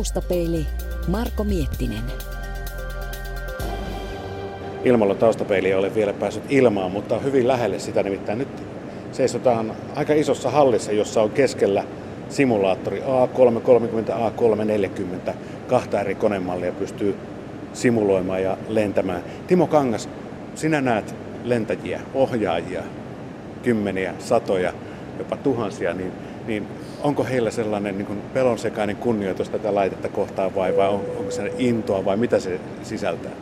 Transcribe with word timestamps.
Taustapeili 0.00 0.66
Marko 1.08 1.44
Miettinen. 1.44 2.02
Ilmalla 4.84 5.14
taustapeili 5.14 5.68
ei 5.68 5.74
ole 5.74 5.94
vielä 5.94 6.12
päässyt 6.12 6.44
ilmaan, 6.48 6.90
mutta 6.90 7.14
on 7.14 7.24
hyvin 7.24 7.48
lähelle 7.48 7.78
sitä. 7.78 8.02
Nimittäin 8.02 8.38
nyt 8.38 8.48
seisotaan 9.12 9.72
aika 9.96 10.12
isossa 10.12 10.50
hallissa, 10.50 10.92
jossa 10.92 11.22
on 11.22 11.30
keskellä 11.30 11.84
simulaattori 12.28 13.00
A330, 13.00 14.12
A340. 14.12 15.32
Kahta 15.68 16.00
eri 16.00 16.14
konemallia 16.14 16.72
pystyy 16.72 17.16
simuloimaan 17.72 18.42
ja 18.42 18.56
lentämään. 18.68 19.22
Timo 19.46 19.66
Kangas, 19.66 20.08
sinä 20.54 20.80
näet 20.80 21.14
lentäjiä, 21.44 22.00
ohjaajia, 22.14 22.82
kymmeniä, 23.62 24.14
satoja, 24.18 24.72
jopa 25.18 25.36
tuhansia, 25.36 25.94
niin, 25.94 26.12
niin 26.46 26.66
onko 27.02 27.24
heillä 27.24 27.50
sellainen 27.50 27.98
niin 27.98 28.06
kuin 28.06 28.22
pelonsekainen 28.34 28.96
kunnioitus 28.96 29.48
tätä 29.48 29.74
laitetta 29.74 30.08
kohtaan 30.08 30.54
vai, 30.54 30.76
vai 30.76 30.88
on, 30.88 31.00
onko 31.18 31.30
se 31.30 31.52
intoa 31.58 32.04
vai 32.04 32.16
mitä 32.16 32.38
se 32.40 32.60
sisältää? 32.82 33.32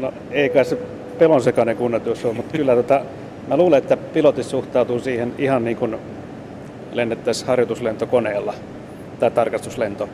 No 0.00 0.12
ei 0.30 0.48
kai 0.48 0.64
se 0.64 0.78
pelonsekainen 1.18 1.76
kunnioitus 1.76 2.24
on, 2.24 2.36
mutta 2.36 2.56
kyllä 2.56 2.74
tota, 2.74 3.00
mä 3.48 3.56
luulen, 3.56 3.78
että 3.78 3.96
pilotit 3.96 4.46
suhtautuu 4.46 5.00
siihen 5.00 5.34
ihan 5.38 5.64
niin 5.64 5.76
kuin 5.76 5.96
lennettäisiin 6.92 7.46
harjoituslentokoneella 7.48 8.54
tai 9.20 9.30
tarkastuslento. 9.30 10.08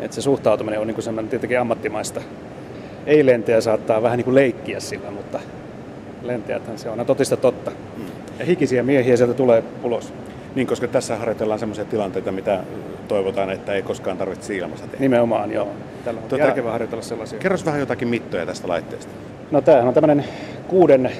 Että 0.00 0.14
se 0.14 0.22
suhtautuminen 0.22 0.80
on 0.80 0.86
niin 0.86 0.94
kuin 0.94 1.04
semmoinen 1.04 1.30
tietenkin 1.30 1.60
ammattimaista. 1.60 2.20
Ei 3.06 3.26
lentäjä 3.26 3.60
saattaa 3.60 4.02
vähän 4.02 4.16
niin 4.16 4.24
kuin 4.24 4.34
leikkiä 4.34 4.80
sillä, 4.80 5.10
mutta 5.10 5.40
lentäjäthän 6.22 6.78
se 6.78 6.90
on 6.90 7.06
totista 7.06 7.36
totta. 7.36 7.72
Ja 8.38 8.44
hikisiä 8.44 8.82
miehiä 8.82 9.16
sieltä 9.16 9.34
tulee 9.34 9.64
ulos. 9.82 10.12
Niin, 10.54 10.66
koska 10.66 10.88
tässä 10.88 11.16
harjoitellaan 11.16 11.58
sellaisia 11.58 11.84
tilanteita, 11.84 12.32
mitä 12.32 12.60
toivotaan, 13.08 13.50
että 13.50 13.72
ei 13.72 13.82
koskaan 13.82 14.18
tarvitse 14.18 14.56
ilmassa 14.56 14.86
tehdä. 14.86 15.00
Nimenomaan, 15.00 15.50
joo. 15.50 15.68
Tällä 16.04 16.20
on 16.20 16.28
tuota, 16.28 16.44
järkevää 16.44 16.72
harjoitella 16.72 17.02
sellaisia. 17.02 17.38
Kerros 17.38 17.66
vähän 17.66 17.80
jotakin 17.80 18.08
mittoja 18.08 18.46
tästä 18.46 18.68
laitteesta. 18.68 19.12
No 19.50 19.60
tämähän 19.60 19.88
on 19.88 19.94
tämmöinen 19.94 20.24
kuuden 20.68 21.12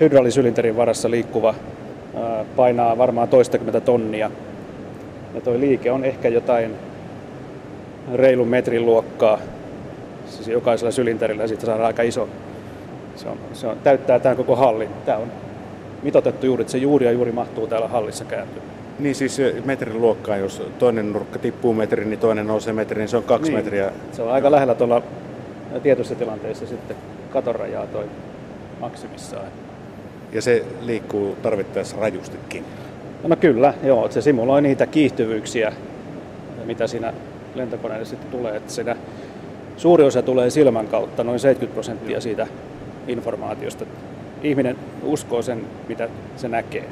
hydraulisylinterin 0.00 0.76
varassa 0.76 1.10
liikkuva, 1.10 1.54
painaa 2.56 2.98
varmaan 2.98 3.28
toistakymmentä 3.28 3.80
tonnia. 3.80 4.30
Ja 5.34 5.40
tuo 5.40 5.54
liike 5.60 5.92
on 5.92 6.04
ehkä 6.04 6.28
jotain 6.28 6.74
reilun 8.14 8.48
metrin 8.48 8.86
luokkaa, 8.86 9.38
siis 10.26 10.48
jokaisella 10.48 10.90
sylinterillä 10.90 11.46
siitä 11.46 11.66
saadaan 11.66 11.86
aika 11.86 12.02
iso. 12.02 12.28
Se, 13.16 13.28
on, 13.28 13.38
se 13.52 13.66
on, 13.66 13.76
täyttää 13.84 14.18
tämän 14.18 14.36
koko 14.36 14.56
hallin. 14.56 14.88
Tämä 15.06 15.18
on 15.18 15.28
mitotettu 16.06 16.46
juuri, 16.46 16.60
että 16.60 16.72
se 16.72 16.78
juuri 16.78 17.06
ja 17.06 17.12
juuri 17.12 17.32
mahtuu 17.32 17.66
täällä 17.66 17.88
hallissa 17.88 18.24
kääntyä. 18.24 18.62
Niin 18.98 19.14
siis 19.14 19.38
metrin 19.64 20.00
luokkaa, 20.00 20.36
jos 20.36 20.62
toinen 20.78 21.12
nurkka 21.12 21.38
tippuu 21.38 21.74
metri, 21.74 22.04
niin 22.04 22.18
toinen 22.18 22.46
nousee 22.46 22.72
metri, 22.72 22.98
niin 22.98 23.08
se 23.08 23.16
on 23.16 23.22
kaksi 23.22 23.52
niin. 23.52 23.58
metriä. 23.58 23.92
Se 24.12 24.22
on 24.22 24.32
aika 24.32 24.50
lähellä 24.50 24.74
tuolla 24.74 25.02
tietyissä 25.82 26.14
tilanteissa 26.14 26.66
sitten 26.66 26.96
katorajaa 27.30 27.86
toi 27.86 28.04
maksimissaan. 28.80 29.46
Ja 30.32 30.42
se 30.42 30.64
liikkuu 30.82 31.36
tarvittaessa 31.42 31.96
rajustikin. 32.00 32.64
No 33.26 33.36
kyllä, 33.36 33.74
joo. 33.82 34.10
Se 34.10 34.20
simuloi 34.20 34.62
niitä 34.62 34.86
kiihtyvyyksiä, 34.86 35.72
mitä 36.64 36.86
siinä 36.86 37.12
lentokoneelle 37.54 38.04
sitten 38.04 38.30
tulee. 38.30 38.56
Että 38.56 38.72
siinä 38.72 38.96
suuri 39.76 40.04
osa 40.04 40.22
tulee 40.22 40.50
silmän 40.50 40.88
kautta, 40.88 41.24
noin 41.24 41.38
70 41.40 41.74
prosenttia 41.74 42.20
siitä 42.20 42.46
informaatiosta. 43.08 43.84
Ihminen 44.42 44.76
uskoo 45.02 45.42
sen, 45.42 45.66
mitä 45.88 46.08
se 46.36 46.48
näkee. 46.48 46.88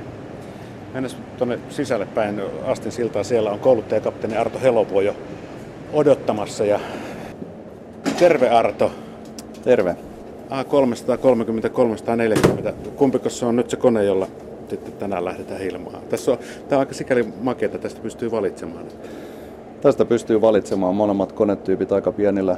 Mennään 0.94 1.16
tuonne 1.38 1.58
sisälle 1.68 2.06
päin 2.06 2.42
Astin 2.66 2.92
siltaa. 2.92 3.24
Siellä 3.24 3.50
on 3.50 3.58
kouluttajakapteeni 3.58 4.36
Arto 4.36 4.58
Helovuo 4.62 5.00
jo 5.00 5.14
odottamassa. 5.92 6.64
Ja... 6.64 6.80
Terve 8.18 8.48
Arto. 8.48 8.90
Terve. 9.64 9.96
A330, 10.50 11.68
340. 11.68 12.72
Kumpiko 12.96 13.30
se 13.30 13.46
on 13.46 13.56
nyt 13.56 13.70
se 13.70 13.76
kone, 13.76 14.04
jolla 14.04 14.26
sitten 14.70 14.92
tänään 14.92 15.24
lähdetään 15.24 15.62
ilmaan? 15.62 16.02
Tässä 16.08 16.32
on, 16.32 16.38
tämä 16.38 16.78
on 16.78 16.80
aika 16.80 16.94
sikäli 16.94 17.28
makeata, 17.40 17.78
tästä 17.78 18.00
pystyy 18.00 18.30
valitsemaan. 18.30 18.84
Tästä 19.80 20.04
pystyy 20.04 20.40
valitsemaan 20.40 20.94
molemmat 20.94 21.32
konetyypit 21.32 21.92
aika 21.92 22.12
pienillä 22.12 22.56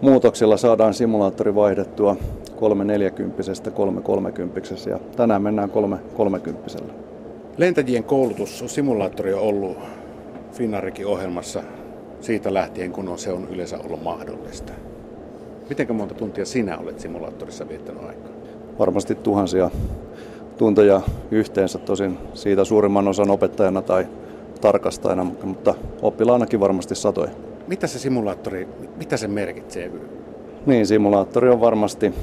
muutoksilla 0.00 0.56
saadaan 0.56 0.94
simulaattori 0.94 1.54
vaihdettua 1.54 2.16
340 2.58 3.70
330 3.70 4.90
ja 4.90 4.98
tänään 5.16 5.42
mennään 5.42 5.70
330 5.70 6.78
Lentäjien 7.56 8.04
koulutus 8.04 8.62
on 8.62 8.68
simulaattori 8.68 9.32
on 9.32 9.40
ollut 9.40 9.76
Finnarikin 10.52 11.06
ohjelmassa 11.06 11.62
siitä 12.20 12.54
lähtien, 12.54 12.92
kun 12.92 13.08
on, 13.08 13.18
se 13.18 13.32
on 13.32 13.48
yleensä 13.50 13.78
ollut 13.78 14.02
mahdollista. 14.02 14.72
Miten 15.68 15.96
monta 15.96 16.14
tuntia 16.14 16.44
sinä 16.44 16.78
olet 16.78 17.00
simulaattorissa 17.00 17.68
viettänyt 17.68 18.02
aikaa? 18.02 18.32
Varmasti 18.78 19.14
tuhansia 19.14 19.70
tunteja 20.58 21.00
yhteensä, 21.30 21.78
tosin 21.78 22.18
siitä 22.34 22.64
suurimman 22.64 23.08
osan 23.08 23.30
opettajana 23.30 23.82
tai 23.82 24.06
tarkastajana, 24.60 25.24
mutta 25.42 25.74
oppilaanakin 26.02 26.60
varmasti 26.60 26.94
satoja. 26.94 27.30
Mitä 27.66 27.86
se 27.86 27.98
simulaattori, 27.98 28.68
mitä 28.96 29.16
se 29.16 29.28
merkitsee? 29.28 29.90
Niin, 30.66 30.86
simulaattori 30.86 31.48
on 31.50 31.60
varmasti 31.60 32.14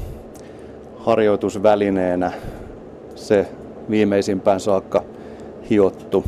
harjoitusvälineenä 1.06 2.32
se 3.16 3.48
viimeisimpään 3.90 4.60
saakka 4.60 5.04
hiottu. 5.70 6.24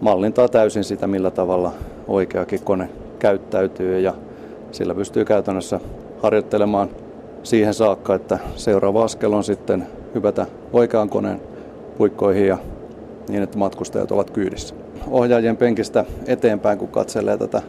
Mallintaa 0.00 0.48
täysin 0.48 0.84
sitä, 0.84 1.06
millä 1.06 1.30
tavalla 1.30 1.72
oikeakin 2.08 2.60
kone 2.64 2.88
käyttäytyy 3.18 4.00
ja 4.00 4.14
sillä 4.72 4.94
pystyy 4.94 5.24
käytännössä 5.24 5.80
harjoittelemaan 6.22 6.88
siihen 7.42 7.74
saakka, 7.74 8.14
että 8.14 8.38
seuraava 8.56 9.04
askel 9.04 9.32
on 9.32 9.44
sitten 9.44 9.86
hypätä 10.14 10.46
oikean 10.72 11.08
koneen 11.08 11.40
puikkoihin 11.98 12.46
ja 12.46 12.58
niin, 13.28 13.42
että 13.42 13.58
matkustajat 13.58 14.12
ovat 14.12 14.30
kyydissä. 14.30 14.74
Ohjaajien 15.10 15.56
penkistä 15.56 16.04
eteenpäin, 16.26 16.78
kun 16.78 16.88
katselee 16.88 17.38
tätä 17.38 17.62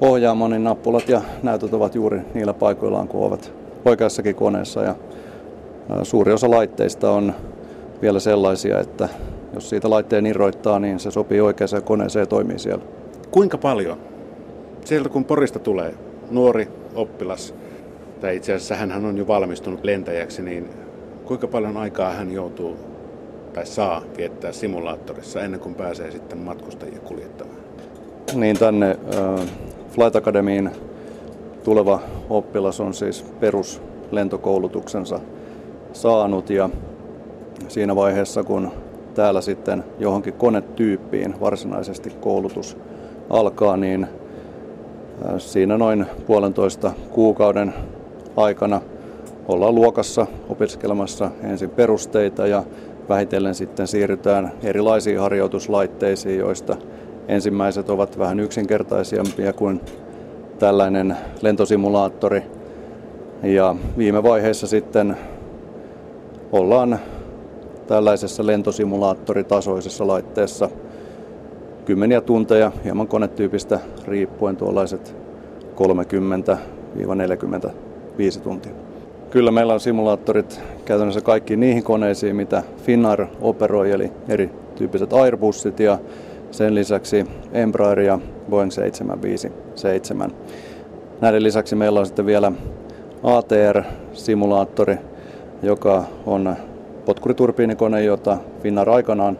ohjaamoa, 0.00 0.48
niin 0.48 0.64
nappulat 0.64 1.08
ja 1.08 1.20
näytöt 1.42 1.74
ovat 1.74 1.94
juuri 1.94 2.20
niillä 2.34 2.54
paikoillaan, 2.54 3.08
kun 3.08 3.26
ovat 3.26 3.52
oikeassakin 3.84 4.34
koneessa. 4.34 4.82
Ja 4.82 4.94
suuri 6.02 6.32
osa 6.32 6.50
laitteista 6.50 7.10
on 7.10 7.34
vielä 8.02 8.20
sellaisia, 8.20 8.80
että 8.80 9.08
jos 9.54 9.68
siitä 9.68 9.90
laitteen 9.90 10.26
irroittaa, 10.26 10.78
niin 10.78 10.98
se 10.98 11.10
sopii 11.10 11.40
oikeaan 11.40 11.82
koneeseen 11.84 12.22
ja 12.22 12.26
toimii 12.26 12.58
siellä. 12.58 12.84
Kuinka 13.30 13.58
paljon? 13.58 13.98
Sieltä 14.84 15.08
kun 15.08 15.24
Porista 15.24 15.58
tulee 15.58 15.94
nuori 16.30 16.68
oppilas, 16.94 17.54
tai 18.20 18.36
itse 18.36 18.54
asiassa 18.54 18.74
hän 18.74 19.04
on 19.04 19.18
jo 19.18 19.26
valmistunut 19.26 19.84
lentäjäksi, 19.84 20.42
niin 20.42 20.68
kuinka 21.24 21.46
paljon 21.46 21.76
aikaa 21.76 22.12
hän 22.12 22.32
joutuu 22.32 22.76
tai 23.52 23.66
saa 23.66 24.02
viettää 24.16 24.52
simulaattorissa 24.52 25.40
ennen 25.40 25.60
kuin 25.60 25.74
pääsee 25.74 26.10
sitten 26.10 26.38
matkustajia 26.38 27.00
kuljettamaan? 27.00 27.58
Niin 28.34 28.58
tänne 28.58 28.90
äh, 28.90 29.46
Flight 29.90 30.16
Academyin 30.16 30.70
tuleva 31.64 32.00
oppilas 32.30 32.80
on 32.80 32.94
siis 32.94 33.22
peruslentokoulutuksensa 33.40 35.20
saanut 35.94 36.50
ja 36.50 36.70
siinä 37.68 37.96
vaiheessa 37.96 38.44
kun 38.44 38.70
täällä 39.14 39.40
sitten 39.40 39.84
johonkin 39.98 40.34
konetyyppiin 40.34 41.40
varsinaisesti 41.40 42.10
koulutus 42.10 42.76
alkaa, 43.30 43.76
niin 43.76 44.06
siinä 45.38 45.78
noin 45.78 46.06
puolentoista 46.26 46.92
kuukauden 47.10 47.74
aikana 48.36 48.80
ollaan 49.48 49.74
luokassa 49.74 50.26
opiskelemassa 50.48 51.30
ensin 51.42 51.70
perusteita 51.70 52.46
ja 52.46 52.62
vähitellen 53.08 53.54
sitten 53.54 53.86
siirrytään 53.86 54.52
erilaisiin 54.62 55.20
harjoituslaitteisiin, 55.20 56.38
joista 56.38 56.76
ensimmäiset 57.28 57.90
ovat 57.90 58.18
vähän 58.18 58.40
yksinkertaisempia 58.40 59.52
kuin 59.52 59.80
tällainen 60.58 61.16
lentosimulaattori. 61.42 62.42
Ja 63.42 63.76
viime 63.98 64.22
vaiheessa 64.22 64.66
sitten 64.66 65.16
ollaan 66.54 66.98
tällaisessa 67.86 68.46
lentosimulaattoritasoisessa 68.46 70.06
laitteessa 70.06 70.70
kymmeniä 71.84 72.20
tunteja, 72.20 72.72
hieman 72.84 73.08
konetyypistä 73.08 73.80
riippuen 74.04 74.56
tuollaiset 74.56 75.16
30-45 78.38 78.40
tuntia. 78.42 78.72
Kyllä 79.30 79.50
meillä 79.50 79.74
on 79.74 79.80
simulaattorit 79.80 80.60
käytännössä 80.84 81.20
kaikki 81.20 81.56
niihin 81.56 81.82
koneisiin, 81.82 82.36
mitä 82.36 82.62
Finnair 82.82 83.26
operoi, 83.40 83.90
eli 83.90 84.12
erityyppiset 84.28 85.12
Airbussit 85.12 85.80
ja 85.80 85.98
sen 86.50 86.74
lisäksi 86.74 87.26
Embraer 87.52 88.00
ja 88.00 88.18
Boeing 88.50 88.70
757. 88.70 90.30
Näiden 91.20 91.42
lisäksi 91.42 91.76
meillä 91.76 92.00
on 92.00 92.06
sitten 92.06 92.26
vielä 92.26 92.52
ATR-simulaattori, 93.22 94.98
joka 95.64 96.04
on 96.26 96.56
potkuriturbiinikone, 97.04 98.04
jota 98.04 98.38
Finnair 98.62 98.90
aikanaan 98.90 99.38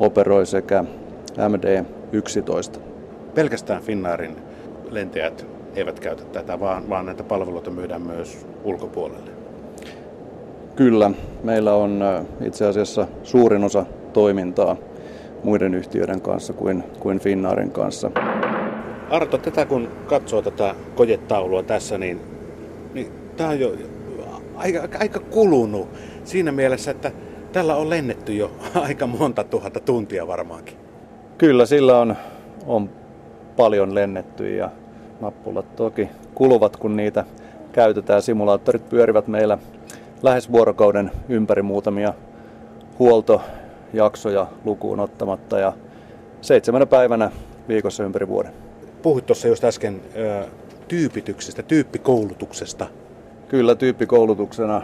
operoi 0.00 0.46
sekä 0.46 0.84
MD-11. 1.38 2.80
pelkästään 3.34 3.82
Finnairin 3.82 4.36
lentäjät 4.90 5.46
eivät 5.76 6.00
käytä 6.00 6.24
tätä, 6.24 6.60
vaan, 6.60 6.88
vaan 6.88 7.06
näitä 7.06 7.22
palveluita 7.22 7.70
myydään 7.70 8.02
myös 8.02 8.46
ulkopuolelle. 8.64 9.30
Kyllä, 10.76 11.10
meillä 11.42 11.74
on 11.74 12.04
itse 12.44 12.66
asiassa 12.66 13.06
suurin 13.22 13.64
osa 13.64 13.86
toimintaa 14.12 14.76
muiden 15.44 15.74
yhtiöiden 15.74 16.20
kanssa 16.20 16.52
kuin, 16.52 16.84
kuin 17.00 17.20
Finnairin 17.20 17.70
kanssa. 17.70 18.10
Arto, 19.10 19.38
tätä 19.38 19.66
kun 19.66 19.88
katsoo 20.06 20.42
tätä 20.42 20.74
kojetaulua 20.94 21.62
tässä, 21.62 21.98
niin, 21.98 22.20
niin 22.94 23.12
tämä 23.36 23.48
on 23.48 23.60
jo 23.60 23.72
aika, 24.56 24.88
aika 25.00 25.20
kulunut 25.20 25.88
siinä 26.24 26.52
mielessä, 26.52 26.90
että 26.90 27.12
tällä 27.52 27.76
on 27.76 27.90
lennetty 27.90 28.34
jo 28.34 28.52
aika 28.88 29.06
monta 29.06 29.44
tuhatta 29.44 29.80
tuntia 29.80 30.26
varmaankin. 30.26 30.76
Kyllä, 31.38 31.66
sillä 31.66 31.98
on, 31.98 32.16
on 32.66 32.90
paljon 33.56 33.94
lennetty 33.94 34.56
ja 34.56 34.70
nappulat 35.20 35.76
toki 35.76 36.08
kuluvat, 36.34 36.76
kun 36.76 36.96
niitä 36.96 37.24
käytetään. 37.72 38.22
Simulaattorit 38.22 38.88
pyörivät 38.88 39.28
meillä 39.28 39.58
lähes 40.22 40.52
vuorokauden 40.52 41.10
ympäri 41.28 41.62
muutamia 41.62 42.14
huoltojaksoja 42.98 44.46
lukuun 44.64 45.00
ottamatta 45.00 45.58
ja 45.58 45.72
seitsemänä 46.40 46.86
päivänä 46.86 47.30
viikossa 47.68 48.04
ympäri 48.04 48.28
vuoden. 48.28 48.52
Puhuit 49.02 49.26
tuossa 49.26 49.48
just 49.48 49.64
äsken 49.64 50.00
ö, 50.16 50.44
tyypityksestä, 50.88 51.62
tyyppikoulutuksesta. 51.62 52.86
Kyllä, 53.54 53.74
tyyppikoulutuksena 53.74 54.82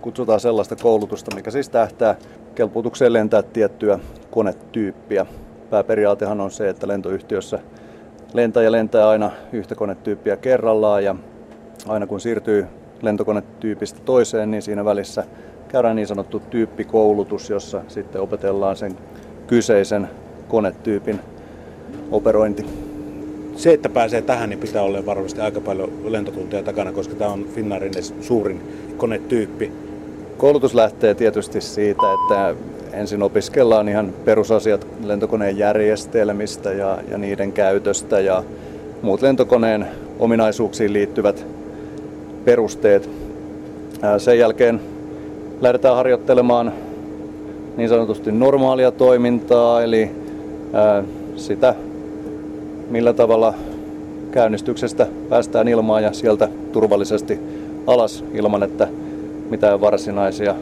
kutsutaan 0.00 0.40
sellaista 0.40 0.76
koulutusta, 0.76 1.34
mikä 1.34 1.50
siis 1.50 1.68
tähtää 1.68 2.16
kelpuutukseen 2.54 3.12
lentää 3.12 3.42
tiettyä 3.42 3.98
konetyyppiä. 4.30 5.26
Pääperiaatehan 5.70 6.40
on 6.40 6.50
se, 6.50 6.68
että 6.68 6.88
lentoyhtiössä 6.88 7.58
lentäjä 8.34 8.72
lentää 8.72 9.08
aina 9.08 9.30
yhtä 9.52 9.74
konetyyppiä 9.74 10.36
kerrallaan 10.36 11.04
ja 11.04 11.16
aina 11.88 12.06
kun 12.06 12.20
siirtyy 12.20 12.66
lentokonetyypistä 13.02 14.00
toiseen, 14.04 14.50
niin 14.50 14.62
siinä 14.62 14.84
välissä 14.84 15.24
käydään 15.68 15.96
niin 15.96 16.08
sanottu 16.08 16.40
tyyppikoulutus, 16.40 17.50
jossa 17.50 17.82
sitten 17.88 18.20
opetellaan 18.20 18.76
sen 18.76 18.98
kyseisen 19.46 20.08
konetyypin 20.48 21.20
operointi. 22.10 22.89
Se, 23.60 23.72
että 23.72 23.88
pääsee 23.88 24.22
tähän, 24.22 24.50
niin 24.50 24.58
pitää 24.58 24.82
olla 24.82 25.06
varmasti 25.06 25.40
aika 25.40 25.60
paljon 25.60 25.92
lentotunteja 26.04 26.62
takana, 26.62 26.92
koska 26.92 27.14
tämä 27.14 27.30
on 27.30 27.44
Finnairin 27.54 27.92
suurin 28.20 28.60
konetyyppi. 28.96 29.72
Koulutus 30.36 30.74
lähtee 30.74 31.14
tietysti 31.14 31.60
siitä, 31.60 32.02
että 32.12 32.54
ensin 32.92 33.22
opiskellaan 33.22 33.88
ihan 33.88 34.12
perusasiat 34.24 34.86
lentokoneen 35.04 35.58
järjestelmistä 35.58 36.72
ja, 36.72 36.98
ja 37.10 37.18
niiden 37.18 37.52
käytöstä 37.52 38.20
ja 38.20 38.42
muut 39.02 39.22
lentokoneen 39.22 39.86
ominaisuuksiin 40.18 40.92
liittyvät 40.92 41.46
perusteet. 42.44 43.10
Sen 44.18 44.38
jälkeen 44.38 44.80
lähdetään 45.60 45.96
harjoittelemaan 45.96 46.72
niin 47.76 47.88
sanotusti 47.88 48.32
normaalia 48.32 48.90
toimintaa, 48.90 49.82
eli 49.82 50.10
sitä 51.36 51.74
millä 52.90 53.12
tavalla 53.12 53.54
käynnistyksestä 54.30 55.06
päästään 55.28 55.68
ilmaan 55.68 56.02
ja 56.02 56.12
sieltä 56.12 56.48
turvallisesti 56.72 57.38
alas 57.86 58.24
ilman, 58.34 58.62
että 58.62 58.88
mitään 59.50 59.80
varsinaisia 59.80 60.54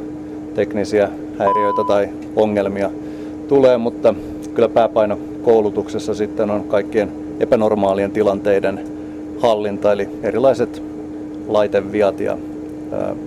teknisiä 0.55 1.09
häiriöitä 1.39 1.85
tai 1.89 2.09
ongelmia 2.37 2.91
tulee, 3.49 3.79
mutta 3.79 4.15
kyllä 4.55 4.69
pääpaino 4.69 5.19
koulutuksessa 5.43 6.15
sitten 6.15 6.51
on 6.51 6.65
kaikkien 6.65 7.13
epänormaalien 7.41 8.11
tilanteiden 8.11 8.81
hallinta, 9.39 9.93
eli 9.93 10.09
erilaiset 10.23 10.83
laiteviat 11.49 12.21
ja 12.21 12.39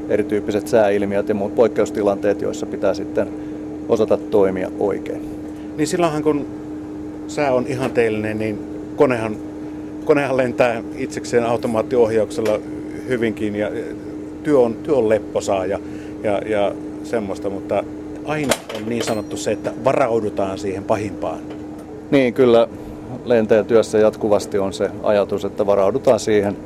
erityyppiset 0.10 0.68
sääilmiöt 0.68 1.30
ja 1.30 1.36
muut 1.36 1.56
poikkeustilanteet, 1.56 2.42
joissa 2.42 2.66
pitää 2.66 2.94
sitten 2.94 3.28
osata 3.90 4.18
toimia 4.18 4.72
oikein. 4.80 5.22
Niin 5.78 5.88
silloinhan 5.88 6.24
kun 6.24 6.46
sää 7.28 7.54
on 7.54 7.66
ihanteellinen, 7.68 8.40
niin 8.40 8.71
konehan, 9.02 9.36
konehan 10.06 10.38
lentää 10.38 10.84
itsekseen 10.98 11.46
automaattiohjauksella 11.46 12.60
hyvinkin 13.08 13.56
ja 13.56 13.72
työ 14.44 14.60
on, 14.60 14.74
työ 14.74 14.96
on 14.96 15.10
lepposaa 15.10 15.66
ja, 15.66 15.80
ja, 16.24 16.42
ja 16.46 16.72
semmoista, 17.04 17.50
mutta 17.50 17.84
aina 18.26 18.54
on 18.76 18.90
niin 18.90 19.04
sanottu 19.04 19.38
se, 19.38 19.52
että 19.52 19.74
varaudutaan 19.84 20.58
siihen 20.58 20.84
pahimpaan. 20.84 21.40
Niin, 22.12 22.34
kyllä 22.34 22.68
lentäjän 23.26 23.66
työssä 23.66 23.98
jatkuvasti 23.98 24.60
on 24.60 24.74
se 24.74 24.90
ajatus, 25.04 25.46
että 25.46 25.66
varaudutaan 25.66 26.20
siihen, 26.20 26.58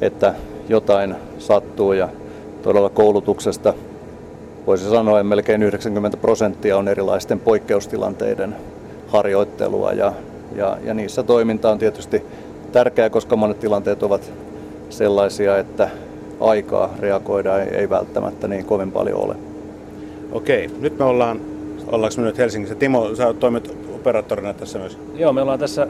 että 0.00 0.34
jotain 0.68 1.14
sattuu 1.38 1.92
ja 1.92 2.08
todella 2.62 2.90
koulutuksesta 2.90 3.74
voisi 4.66 4.90
sanoa, 4.90 5.20
että 5.20 5.28
melkein 5.28 5.62
90 5.62 6.16
prosenttia 6.16 6.76
on 6.76 6.88
erilaisten 6.88 7.40
poikkeustilanteiden 7.40 8.56
harjoittelua 9.06 9.92
ja, 9.92 10.12
ja, 10.56 10.76
ja 10.84 10.94
niissä 10.94 11.22
toiminta 11.22 11.70
on 11.70 11.78
tietysti 11.78 12.22
tärkeää, 12.72 13.10
koska 13.10 13.36
monet 13.36 13.60
tilanteet 13.60 14.02
ovat 14.02 14.32
sellaisia, 14.90 15.58
että 15.58 15.88
aikaa 16.40 16.94
reagoida 17.00 17.62
ei, 17.62 17.68
ei 17.68 17.90
välttämättä 17.90 18.48
niin 18.48 18.64
kovin 18.64 18.92
paljon 18.92 19.20
ole. 19.20 19.36
Okei, 20.32 20.70
nyt 20.80 20.98
me 20.98 21.04
ollaan, 21.04 21.40
ollaanko 21.86 22.20
me 22.20 22.26
nyt 22.26 22.38
Helsingissä? 22.38 22.74
Timo, 22.74 23.14
sä 23.14 23.34
toimit 23.34 23.74
operaattorina 23.94 24.54
tässä 24.54 24.78
myös. 24.78 24.98
Joo, 25.14 25.32
me 25.32 25.42
ollaan 25.42 25.58
tässä 25.58 25.86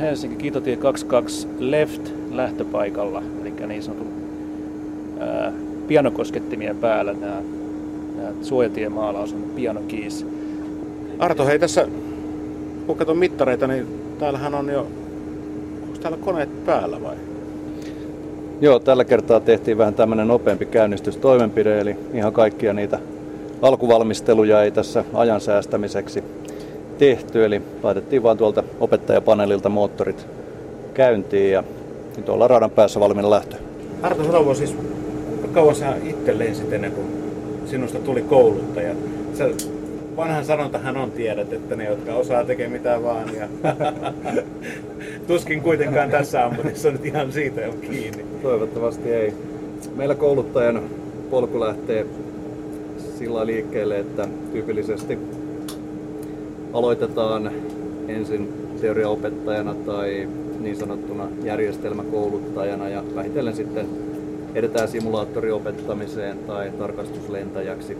Helsinki 0.00 0.36
Kiitotie 0.36 0.76
22 0.76 1.48
Left 1.58 2.10
lähtöpaikalla, 2.30 3.22
eli 3.40 3.52
niin 3.66 3.82
sanotun 3.82 4.12
ää, 5.20 5.52
pianokoskettimien 5.88 6.76
päällä 6.76 7.12
nämä, 7.12 7.42
nämä 8.16 8.28
suojatiemaalaus 8.42 9.32
on 9.32 9.42
pianokiis. 9.56 10.26
Arto, 11.18 11.46
hei 11.46 11.58
tässä, 11.58 11.88
kun 12.86 12.96
katson 12.96 13.18
mittareita, 13.18 13.66
niin 13.66 14.05
täällähän 14.18 14.54
on 14.54 14.68
jo, 14.68 14.86
onko 15.82 15.98
täällä 16.02 16.18
koneet 16.18 16.64
päällä 16.66 17.02
vai? 17.02 17.16
Joo, 18.60 18.78
tällä 18.78 19.04
kertaa 19.04 19.40
tehtiin 19.40 19.78
vähän 19.78 19.94
tämmöinen 19.94 20.28
nopeampi 20.28 20.66
käynnistystoimenpide, 20.66 21.80
eli 21.80 21.96
ihan 22.14 22.32
kaikkia 22.32 22.72
niitä 22.72 22.98
alkuvalmisteluja 23.62 24.62
ei 24.62 24.70
tässä 24.70 25.04
ajan 25.14 25.40
säästämiseksi 25.40 26.24
tehty, 26.98 27.44
eli 27.44 27.62
laitettiin 27.82 28.22
vaan 28.22 28.38
tuolta 28.38 28.62
opettajapaneelilta 28.80 29.68
moottorit 29.68 30.26
käyntiin 30.94 31.52
ja 31.52 31.64
nyt 32.16 32.28
ollaan 32.28 32.50
radan 32.50 32.70
päässä 32.70 33.00
valmiina 33.00 33.30
lähtö. 33.30 33.56
Arto 34.02 34.24
Salovo, 34.24 34.54
siis 34.54 34.76
kauan 35.52 35.74
sä 35.74 35.94
itse 36.04 36.38
lensit 36.38 36.72
ennen 36.72 36.92
kuin 36.92 37.06
sinusta 37.66 37.98
tuli 37.98 38.22
kouluttaja? 38.22 38.94
Sä, 39.34 39.48
vanhan 40.16 40.44
sanontahan 40.44 40.96
on 40.96 41.10
tiedät, 41.10 41.52
että 41.52 41.76
ne, 41.76 41.84
jotka 41.84 42.14
osaa 42.14 42.44
tekee 42.44 42.68
mitä 42.68 43.02
vaan. 43.02 43.34
Ja 43.34 43.48
tuskin 45.26 45.60
kuitenkaan 45.62 46.10
tässä 46.10 46.44
ammatissa 46.44 46.90
nyt 46.90 47.04
ihan 47.04 47.32
siitä 47.32 47.60
on 47.68 47.78
kiinni. 47.80 48.24
Toivottavasti 48.42 49.12
ei. 49.12 49.34
Meillä 49.96 50.14
kouluttajan 50.14 50.82
polku 51.30 51.60
lähtee 51.60 52.06
sillä 53.18 53.46
liikkeelle, 53.46 53.98
että 53.98 54.28
tyypillisesti 54.52 55.18
aloitetaan 56.72 57.50
ensin 58.08 58.48
teoriaopettajana 58.80 59.74
tai 59.74 60.28
niin 60.60 60.76
sanottuna 60.76 61.28
järjestelmäkouluttajana 61.44 62.88
ja 62.88 63.04
vähitellen 63.14 63.56
sitten 63.56 63.86
edetään 64.54 64.88
simulaattoriopettamiseen 64.88 66.38
tai 66.38 66.70
tarkastuslentäjäksi. 66.78 67.96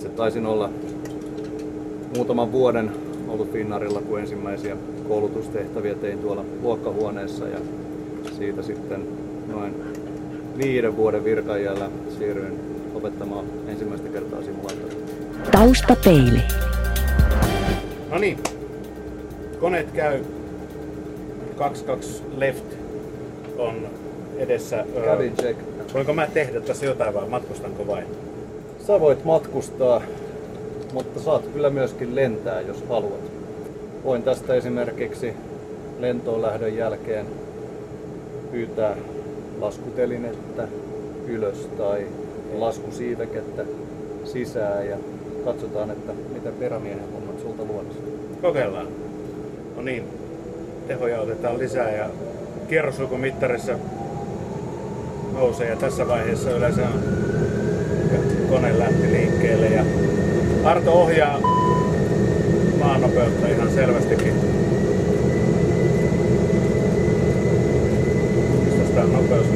Itse 0.00 0.08
taisin 0.08 0.46
olla 0.46 0.70
muutaman 2.16 2.52
vuoden 2.52 2.90
ollut 3.28 3.52
Finnarilla, 3.52 4.00
kun 4.00 4.20
ensimmäisiä 4.20 4.76
koulutustehtäviä 5.08 5.94
tein 5.94 6.18
tuolla 6.18 6.44
luokkahuoneessa 6.62 7.48
ja 7.48 7.58
siitä 8.38 8.62
sitten 8.62 9.06
noin 9.48 9.74
viiden 10.58 10.96
vuoden 10.96 11.24
virkajällä 11.24 11.90
siirryin 12.18 12.60
opettamaan 12.94 13.44
ensimmäistä 13.68 14.08
kertaa 14.08 14.42
simulaattoria. 14.42 14.96
Taustapeili. 15.52 16.42
No 18.10 18.18
niin, 18.18 18.38
koneet 19.60 19.90
käy 19.90 20.24
22 21.56 22.22
left 22.36 22.64
on 23.58 23.88
edessä. 24.36 24.84
Cabin 25.06 25.36
check. 25.36 25.60
Voinko 25.94 26.12
mä 26.12 26.26
tehdä 26.26 26.60
tässä 26.60 26.86
jotain 26.86 27.14
vai 27.14 27.28
matkustanko 27.28 27.86
vain? 27.86 28.29
Sä 28.86 29.00
voit 29.00 29.24
matkustaa, 29.24 30.02
mutta 30.92 31.20
saat 31.20 31.46
kyllä 31.52 31.70
myöskin 31.70 32.14
lentää, 32.14 32.60
jos 32.60 32.84
haluat. 32.88 33.20
Voin 34.04 34.22
tästä 34.22 34.54
esimerkiksi 34.54 35.32
lentoon 35.98 36.42
lähdön 36.42 36.76
jälkeen 36.76 37.26
pyytää 38.50 38.96
laskutelinettä 39.60 40.68
ylös 41.26 41.68
tai 41.78 42.06
laskusiivekettä 42.54 43.64
sisään 44.24 44.88
ja 44.88 44.96
katsotaan, 45.44 45.90
että 45.90 46.12
mitä 46.32 46.50
perämiehen 46.58 47.12
hommat 47.12 47.40
sulta 47.42 47.64
luonnosta. 47.64 48.02
Kokeillaan. 48.42 48.88
No 49.76 49.82
niin, 49.82 50.04
tehoja 50.86 51.20
otetaan 51.20 51.58
lisää 51.58 51.90
ja 51.96 52.10
kierrosulkumittarissa 52.68 53.72
nousee 55.34 55.68
ja 55.68 55.76
tässä 55.76 56.08
vaiheessa 56.08 56.50
yleensä 56.50 56.82
kone 58.50 58.78
lähti 58.78 59.12
liikkeelle 59.12 59.66
ja 59.66 59.84
Arto 60.64 60.92
ohjaa 60.92 61.40
maanopeutta 62.78 63.48
ihan 63.48 63.70
selvästikin. 63.70 64.34
Mistä 68.78 69.00
nopeus 69.02 69.46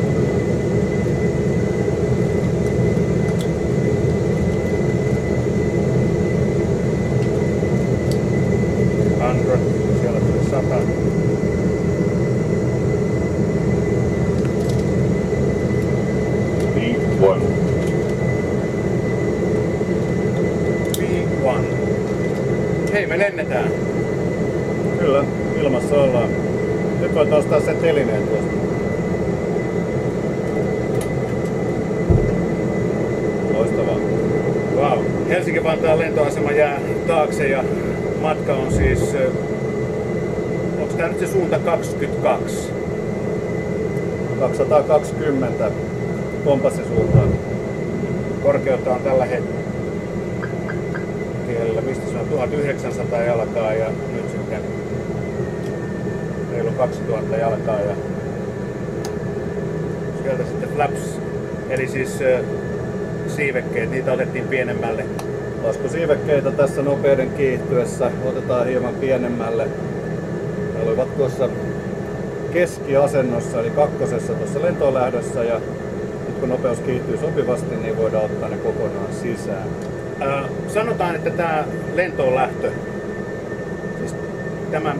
siellä 10.00 10.20
tuli 10.20 10.50
sata. 10.50 10.74
V1. 16.74 17.40
V1. 20.98 21.64
Hei, 22.92 23.06
me 23.06 23.18
lennetään. 23.18 23.70
Kyllä, 24.98 25.24
ilmassa 25.60 25.94
ollaan. 25.94 26.28
Nyt 27.00 27.14
voit 27.14 27.32
ostaa 27.32 27.60
sen 27.60 27.76
telineen 27.76 28.22
tuosta. 28.22 28.54
Loistavaa. 33.54 33.98
Wow. 34.76 35.04
Helsinki-Vantaan 35.28 35.98
lentoasema 35.98 36.52
jää 36.52 36.80
taakse 37.06 37.48
ja 37.48 37.64
matka 38.24 38.54
on 38.54 38.72
siis, 38.72 39.16
onko 40.80 40.94
tämä 40.96 41.08
nyt 41.08 41.13
se 41.26 41.32
suunta 41.32 41.58
22? 41.58 42.72
220 44.40 45.70
kompassisuuntaan. 46.44 47.28
Korkeutta 48.42 48.90
on 48.90 49.00
tällä 49.00 49.24
hetkellä, 49.24 49.50
mistä 51.80 52.10
se 52.10 52.18
on 52.18 52.26
1900 52.26 53.22
jalkaa 53.22 53.72
ja 53.72 53.86
nyt 54.12 54.30
sitten 54.30 54.60
reilu 56.52 56.70
2000 56.70 57.36
jalkaa 57.36 57.80
ja 57.80 57.94
sieltä 60.22 60.44
sitten 60.44 60.68
flaps, 60.68 61.20
eli 61.70 61.88
siis 61.88 62.18
siivekkeet, 63.28 63.90
niitä 63.90 64.12
otettiin 64.12 64.48
pienemmälle. 64.48 65.04
Laskusiivekkeitä 65.62 66.50
tässä 66.50 66.82
nopeuden 66.82 67.30
kiihtyessä 67.30 68.10
otetaan 68.24 68.66
hieman 68.66 68.94
pienemmälle. 68.94 69.68
Olivat 70.86 71.16
tuossa 71.16 71.48
keskiasennossa 72.52 73.60
eli 73.60 73.70
kakkosessa 73.70 74.32
tuossa 74.32 74.62
lentoon 74.62 74.94
lähdössä 74.94 75.44
ja 75.44 75.60
nyt 76.26 76.38
kun 76.40 76.48
nopeus 76.48 76.78
kiihtyy 76.80 77.18
sopivasti, 77.18 77.76
niin 77.76 77.96
voidaan 77.96 78.24
ottaa 78.24 78.48
ne 78.48 78.56
kokonaan 78.56 79.14
sisään. 79.22 79.68
Äh, 80.22 80.44
sanotaan, 80.68 81.14
että 81.14 81.30
tämä 81.30 81.64
lentoon 81.94 82.34
lähtö, 82.34 82.70
siis 83.98 84.14
tämä 84.70 84.96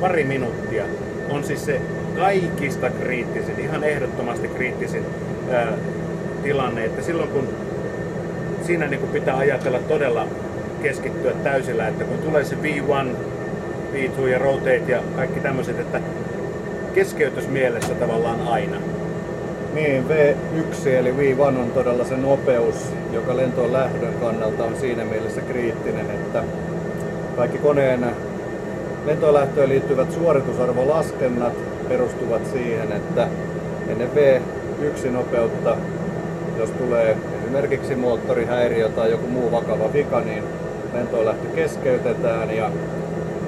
pari 0.00 0.24
minuuttia, 0.24 0.84
on 1.30 1.44
siis 1.44 1.64
se 1.64 1.80
kaikista 2.16 2.90
kriittisin, 2.90 3.60
ihan 3.60 3.84
ehdottomasti 3.84 4.48
kriittisin 4.48 5.06
äh, 5.54 5.68
tilanne, 6.42 6.84
että 6.84 7.02
silloin 7.02 7.28
kun 7.28 7.48
siinä 8.66 8.86
niin 8.86 9.00
kuin 9.00 9.12
pitää 9.12 9.36
ajatella 9.36 9.78
todella 9.78 10.26
keskittyä 10.82 11.32
täysillä, 11.32 11.88
että 11.88 12.04
kun 12.04 12.18
tulee 12.18 12.44
se 12.44 12.56
V1, 12.62 13.06
V2 13.96 14.26
ja 14.28 14.38
rotate 14.38 14.82
ja 14.88 15.02
kaikki 15.16 15.40
tämmöiset, 15.40 15.78
että 15.78 16.00
keskeytys 16.94 17.48
mielessä 17.48 17.94
tavallaan 17.94 18.48
aina. 18.48 18.76
Niin, 19.74 20.04
V1 20.08 20.88
eli 20.88 21.12
V1 21.12 21.40
on 21.40 21.70
todella 21.74 22.04
se 22.04 22.16
nopeus, 22.16 22.74
joka 23.12 23.36
lentoon 23.36 23.72
lähdön 23.72 24.14
kannalta 24.20 24.64
on 24.64 24.76
siinä 24.76 25.04
mielessä 25.04 25.40
kriittinen, 25.40 26.10
että 26.10 26.44
kaikki 27.36 27.58
koneen 27.58 28.06
lentoon 29.06 29.34
lähtöön 29.34 29.68
liittyvät 29.68 30.12
suoritusarvolaskennat 30.12 31.52
perustuvat 31.88 32.42
siihen, 32.52 32.92
että 32.92 33.28
ennen 33.88 34.08
V1 34.14 35.10
nopeutta, 35.10 35.76
jos 36.58 36.70
tulee 36.70 37.16
esimerkiksi 37.42 37.94
moottorihäiriö 37.94 38.88
tai 38.88 39.10
joku 39.10 39.26
muu 39.26 39.52
vakava 39.52 39.92
vika, 39.92 40.20
niin 40.20 40.42
lentoon 40.92 41.26
lähtö 41.26 41.48
keskeytetään 41.54 42.56
ja 42.56 42.70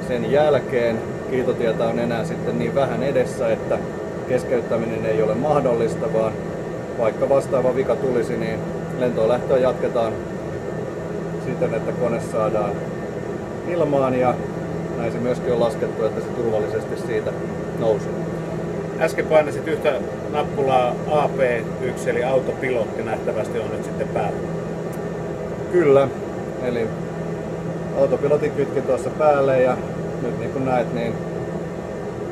sen 0.09 0.33
jälkeen 0.33 0.99
kiitotietä 1.31 1.85
on 1.85 1.99
enää 1.99 2.25
sitten 2.25 2.59
niin 2.59 2.75
vähän 2.75 3.03
edessä, 3.03 3.49
että 3.49 3.79
keskeyttäminen 4.29 5.07
ei 5.07 5.23
ole 5.23 5.35
mahdollista, 5.35 6.12
vaan 6.12 6.33
vaikka 6.99 7.29
vastaava 7.29 7.77
vika 7.77 7.97
tulisi, 7.97 8.37
niin 8.37 8.59
lentoon 8.99 9.29
lähtöä 9.29 9.59
jatketaan 9.59 10.12
siten, 11.47 11.75
että 11.75 11.93
kone 11.93 12.21
saadaan 12.21 12.73
ilmaan 13.69 14.15
ja 14.15 14.35
näin 14.99 15.12
se 15.12 15.19
myöskin 15.19 15.53
on 15.53 15.61
laskettu, 15.61 16.05
että 16.05 16.21
se 16.21 16.27
turvallisesti 16.27 16.97
siitä 17.07 17.33
nousee. 17.79 18.12
Äsken 19.00 19.27
painasit 19.27 19.69
yhtä 19.69 19.93
nappulaa 20.33 20.95
AP1 21.11 22.09
eli 22.09 22.25
autopilotti 22.25 23.03
nähtävästi 23.03 23.59
on 23.59 23.71
nyt 23.71 23.85
sitten 23.85 24.09
päällä. 24.09 24.38
Kyllä, 25.73 26.09
eli 26.62 26.88
autopilotin 28.00 28.53
kytki 28.53 28.81
tuossa 28.81 29.11
päälle 29.11 29.62
ja 29.62 29.77
nyt 30.22 30.38
niin 30.38 30.50
kuin 30.50 30.64
näet, 30.64 30.94
niin 30.94 31.14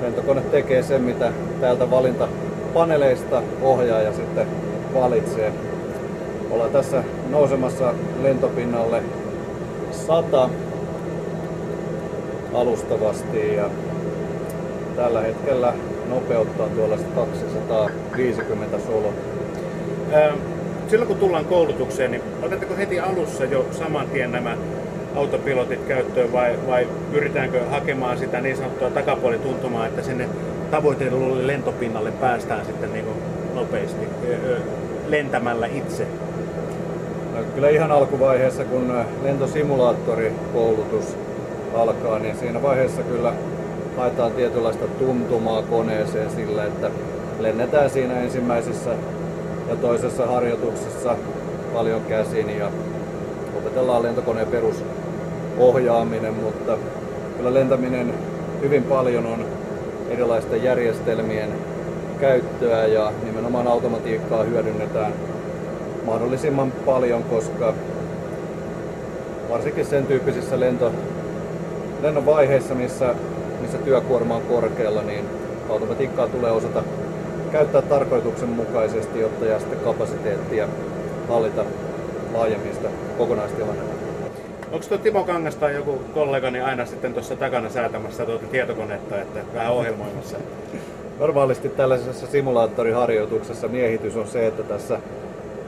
lentokone 0.03 0.41
tekee 0.41 0.83
sen, 0.83 1.03
mitä 1.03 1.33
täältä 1.61 1.91
valintapaneeleista 1.91 3.43
ohjaaja 3.63 4.13
sitten 4.13 4.47
valitsee. 4.95 5.53
Ollaan 6.51 6.71
tässä 6.71 7.03
nousemassa 7.31 7.95
lentopinnalle 8.23 9.03
100 9.91 10.51
alustavasti 12.55 13.55
ja 13.55 13.71
tällä 14.97 15.21
hetkellä 15.21 15.73
nopeutta 16.09 16.63
on 16.63 16.71
tuolla 16.71 16.97
250 17.15 18.79
solo. 18.79 19.13
Silloin 20.89 21.09
kun 21.09 21.17
tullaan 21.17 21.45
koulutukseen, 21.45 22.11
niin 22.11 22.23
otetteko 22.43 22.77
heti 22.77 23.01
alussa 23.01 23.45
jo 23.45 23.67
saman 23.71 24.09
tien 24.09 24.33
nämä 24.33 24.57
autopilotit 25.17 25.81
käyttöön 25.89 26.33
vai, 26.33 26.59
vai 26.67 26.89
pyritäänkö 27.13 27.65
hakemaan 27.71 28.19
sitä 28.19 28.41
niin 28.41 28.57
sanottua 28.57 28.91
takapuolituntumaa, 28.91 29.87
että 29.87 30.03
sinne 30.03 30.29
tavoitellulle 30.71 31.47
lentopinnalle 31.47 32.11
päästään 32.11 32.67
sitten 32.67 32.93
niin 32.93 33.05
kuin 33.05 33.17
nopeasti 33.55 34.07
lentämällä 35.09 35.67
itse? 35.67 36.07
No, 37.35 37.43
kyllä 37.55 37.69
ihan 37.69 37.93
alkuvaiheessa, 37.93 38.65
kun 38.65 38.95
lentosimulaattorikoulutus 39.23 41.17
alkaa, 41.75 42.19
niin 42.19 42.37
siinä 42.37 42.63
vaiheessa 42.63 43.03
kyllä 43.03 43.33
haetaan 43.97 44.33
tietynlaista 44.33 44.85
tuntumaa 44.99 45.63
koneeseen 45.63 46.31
sillä, 46.31 46.65
että 46.65 46.91
lennetään 47.39 47.91
siinä 47.91 48.21
ensimmäisessä 48.21 48.91
ja 49.69 49.77
toisessa 49.77 50.27
harjoituksessa 50.27 51.17
paljon 51.75 52.01
käsin 52.01 52.59
ja 52.59 52.71
opetellaan 53.59 54.03
lentokoneen 54.03 54.47
perusohjaaminen, 55.57 56.35
mutta 56.35 56.79
kyllä 57.37 57.55
lentäminen 57.55 58.15
hyvin 58.63 58.83
paljon 58.83 59.27
on 59.27 59.45
erilaisten 60.11 60.65
järjestelmien 60.65 61.49
käyttöä 62.21 62.87
ja 62.87 63.13
nimenomaan 63.25 63.69
automatiikkaa 63.69 64.43
hyödynnetään 64.43 65.13
mahdollisimman 66.07 66.73
paljon, 66.73 67.23
koska 67.23 67.75
varsinkin 69.51 69.87
sen 69.87 70.07
tyyppisissä 70.07 70.61
lento, 70.61 70.93
lennon 72.03 72.27
vaiheissa, 72.27 72.75
missä, 72.75 73.15
missä 73.61 73.79
työkuorma 73.79 74.37
on 74.37 74.43
korkealla, 74.43 75.03
niin 75.03 75.25
automatiikkaa 75.71 76.29
tulee 76.29 76.51
osata 76.51 76.83
käyttää 77.53 77.83
tarkoituksenmukaisesti, 77.83 79.21
jotta 79.21 79.45
jää 79.45 79.59
sitten 79.59 79.79
kapasiteettia 79.79 80.69
hallita 81.29 81.65
laajemmin 82.35 82.75
sitä 82.75 82.89
kokonaistilannetta. 83.19 83.96
Onko 84.77 84.89
tuo 84.89 84.99
Timo 84.99 85.25
Kangas 85.25 85.57
tai 85.57 85.75
joku 85.75 86.01
kollegani 86.15 86.61
aina 86.61 86.87
sitten 86.87 87.13
tuossa 87.13 87.37
takana 87.37 87.71
säätämässä 87.71 88.27
tuota 88.27 88.47
tietokonetta, 88.47 89.21
että 89.21 89.41
vähän 89.55 89.73
ohjelmoimassa? 89.73 90.37
Normaalisti 91.19 91.69
tällaisessa 91.69 92.27
simulaattoriharjoituksessa 92.27 93.69
miehitys 93.69 94.17
on 94.17 94.29
se, 94.29 94.47
että 94.47 94.63
tässä 94.63 94.99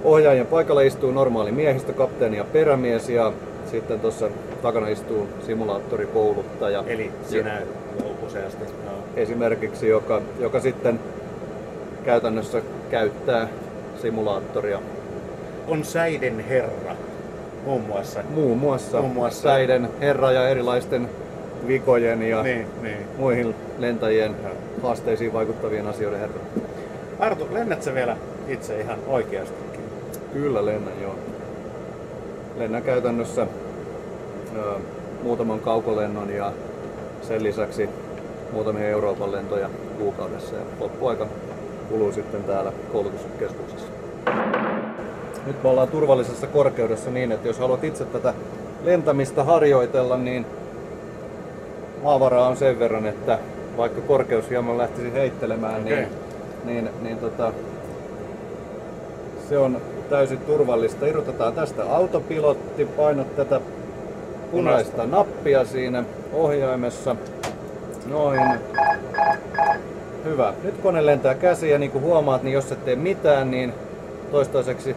ohjaajan 0.04 0.46
paikalla 0.46 0.80
istuu 0.80 1.12
normaali 1.12 1.52
miehistö, 1.52 1.92
kapteeni 1.92 2.36
ja 2.36 2.44
perämies 2.44 3.08
ja 3.08 3.32
sitten 3.70 4.00
tuossa 4.00 4.28
takana 4.62 4.88
istuu 4.88 5.28
simulaattorikouluttaja. 5.46 6.84
Eli 6.86 7.12
sinä 7.28 7.62
useasti. 8.26 8.64
No. 8.64 8.92
Esimerkiksi, 9.16 9.88
joka, 9.88 10.22
joka 10.40 10.60
sitten 10.60 11.00
käytännössä 12.04 12.62
käyttää 12.90 13.48
simulaattoria. 14.02 14.80
On 15.68 15.84
säiden 15.84 16.40
herra 16.40 16.96
muun 17.64 17.82
muassa. 17.82 18.20
Muun 18.34 18.58
muassa, 18.58 19.00
muun 19.00 19.12
muassa. 19.12 19.42
säiden 19.42 19.88
herra 20.00 20.32
ja 20.32 20.48
erilaisten 20.48 21.08
vikojen 21.66 22.22
ja 22.22 22.42
Niin, 22.42 22.66
niin. 22.82 22.96
muihin 23.18 23.54
lentäjien 23.78 24.36
haasteisiin 24.82 25.32
vaikuttavien 25.32 25.86
asioiden 25.86 26.20
herra. 26.20 26.40
Artu, 27.18 27.48
lennät 27.50 27.82
sä 27.82 27.94
vielä 27.94 28.16
itse 28.48 28.80
ihan 28.80 28.98
oikeastikin? 29.06 29.80
Kyllä 30.32 30.66
lennän 30.66 30.94
joo. 31.02 31.14
Lennän 32.58 32.82
käytännössä 32.82 33.46
ö, 34.56 34.60
muutaman 35.22 35.60
kaukolennon 35.60 36.30
ja 36.30 36.52
sen 37.22 37.42
lisäksi 37.42 37.88
muutamia 38.52 38.88
Euroopan 38.88 39.32
lentoja 39.32 39.68
kuukaudessa 39.98 40.54
ja 40.56 40.62
loppuaika 40.80 41.26
kuluu 41.88 42.12
sitten 42.12 42.44
täällä 42.44 42.72
koulutuskeskuksessa. 42.92 43.88
Nyt 45.48 45.62
me 45.62 45.68
ollaan 45.68 45.88
turvallisessa 45.88 46.46
korkeudessa 46.46 47.10
niin, 47.10 47.32
että 47.32 47.48
jos 47.48 47.58
haluat 47.58 47.84
itse 47.84 48.04
tätä 48.04 48.34
lentämistä 48.84 49.44
harjoitella, 49.44 50.16
niin 50.16 50.46
maavaraa 52.02 52.48
on 52.48 52.56
sen 52.56 52.78
verran, 52.78 53.06
että 53.06 53.38
vaikka 53.76 54.00
korkeus 54.00 54.50
hieman 54.50 54.78
lähtisi 54.78 55.12
heittelemään, 55.12 55.82
Okei. 55.82 55.96
niin, 55.96 56.08
niin, 56.64 56.88
niin 57.02 57.18
tota, 57.18 57.52
se 59.48 59.58
on 59.58 59.80
täysin 60.10 60.38
turvallista. 60.38 61.06
Irrotetaan 61.06 61.52
tästä 61.52 61.92
autopilotti, 61.92 62.84
painat 62.84 63.36
tätä 63.36 63.60
punaista 64.50 65.06
nappia 65.06 65.64
siinä 65.64 66.04
ohjaimessa. 66.32 67.16
Noin. 68.06 68.40
Hyvä. 70.24 70.54
Nyt 70.62 70.74
kone 70.82 71.06
lentää 71.06 71.34
käsiä 71.34 71.72
ja 71.72 71.78
niin 71.78 71.90
kuin 71.90 72.04
huomaat, 72.04 72.42
niin 72.42 72.54
jos 72.54 72.72
et 72.72 72.84
tee 72.84 72.96
mitään, 72.96 73.50
niin 73.50 73.72
toistaiseksi 74.30 74.96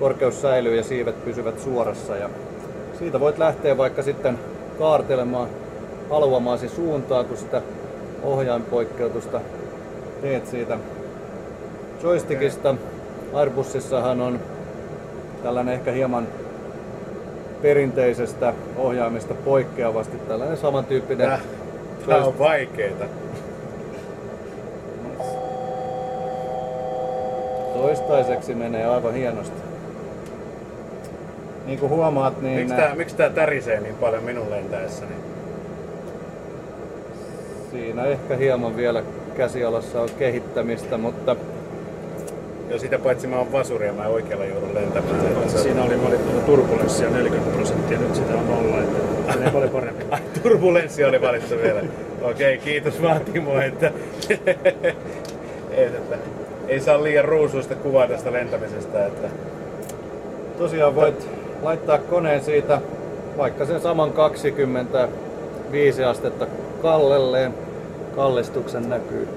korkeus 0.00 0.42
säilyy 0.42 0.76
ja 0.76 0.82
siivet 0.82 1.24
pysyvät 1.24 1.60
suorassa. 1.60 2.16
Ja 2.16 2.30
siitä 2.98 3.20
voit 3.20 3.38
lähteä 3.38 3.76
vaikka 3.76 4.02
sitten 4.02 4.38
kaartelemaan 4.78 5.48
haluamaasi 6.10 6.68
suuntaa, 6.68 7.24
kun 7.24 7.36
sitä 7.36 7.62
ohjainpoikkeutusta 8.22 9.40
teet 10.22 10.46
siitä 10.46 10.78
joystickista. 12.02 12.74
Airbusissahan 13.34 14.20
on 14.20 14.40
tällainen 15.42 15.74
ehkä 15.74 15.92
hieman 15.92 16.28
perinteisestä 17.62 18.54
ohjaimesta 18.76 19.34
poikkeavasti 19.34 20.16
tällainen 20.28 20.56
samantyyppinen 20.56 21.28
Tää, 21.28 21.40
tää 22.06 22.24
on 22.24 22.38
vaikeeta. 22.38 23.04
Toistaiseksi 27.74 28.54
menee 28.54 28.86
aivan 28.86 29.14
hienosti. 29.14 29.69
Niin 31.70 31.80
kuin 31.80 31.90
huomaat, 31.90 32.42
niin 32.42 32.58
Miksi 32.58 32.74
tää, 32.74 32.94
miksi 32.94 33.16
tää 33.16 33.30
tärisee 33.30 33.80
niin 33.80 33.94
paljon 33.94 34.24
minun 34.24 34.50
lentäessäni? 34.50 35.12
siinä 37.70 38.04
ehkä 38.04 38.36
hieman 38.36 38.76
vielä 38.76 39.02
käsialassa 39.36 40.00
on 40.00 40.08
kehittämistä, 40.18 40.98
mutta 40.98 41.36
Ja 42.70 42.78
sitä 42.78 42.98
paitsi 42.98 43.26
mä 43.26 43.36
oon 43.36 43.52
vasuri 43.52 43.86
ja 43.86 43.92
mä 43.92 44.06
oikealla 44.06 44.44
joudun 44.44 44.74
lentämään. 44.74 45.26
että 45.26 45.48
se 45.48 45.58
Siinä 45.58 45.82
oli 45.82 46.04
valittu 46.04 46.40
turbulenssia 46.46 47.10
40 47.10 47.56
prosenttia, 47.56 47.98
nyt 47.98 48.14
sitä 48.14 48.34
on 48.34 48.48
nolla, 48.48 48.82
että 48.82 49.34
menee 49.34 49.50
paljon 49.50 49.70
paremmin. 49.70 50.06
Ai, 50.10 50.20
turbulenssi 50.42 51.04
oli 51.04 51.20
valittu 51.20 51.54
vielä. 51.62 51.82
Okei, 52.22 52.58
kiitos 52.58 53.02
vaan 53.02 53.20
Timo, 53.20 53.60
että 53.60 53.92
ei, 55.70 55.86
että 55.86 56.16
ei 56.68 56.80
saa 56.80 57.02
liian 57.02 57.24
ruusuista 57.24 57.74
kuvaa 57.74 58.08
tästä 58.08 58.32
lentämisestä. 58.32 59.06
Että... 59.06 59.28
tosiaan 60.58 60.94
voit 60.94 61.39
laittaa 61.62 61.98
koneen 61.98 62.44
siitä 62.44 62.80
vaikka 63.38 63.66
sen 63.66 63.80
saman 63.80 64.12
25 64.12 66.04
astetta 66.04 66.46
kallelleen. 66.82 67.54
Kallistuksen 68.16 68.88
näkyy 68.88 69.28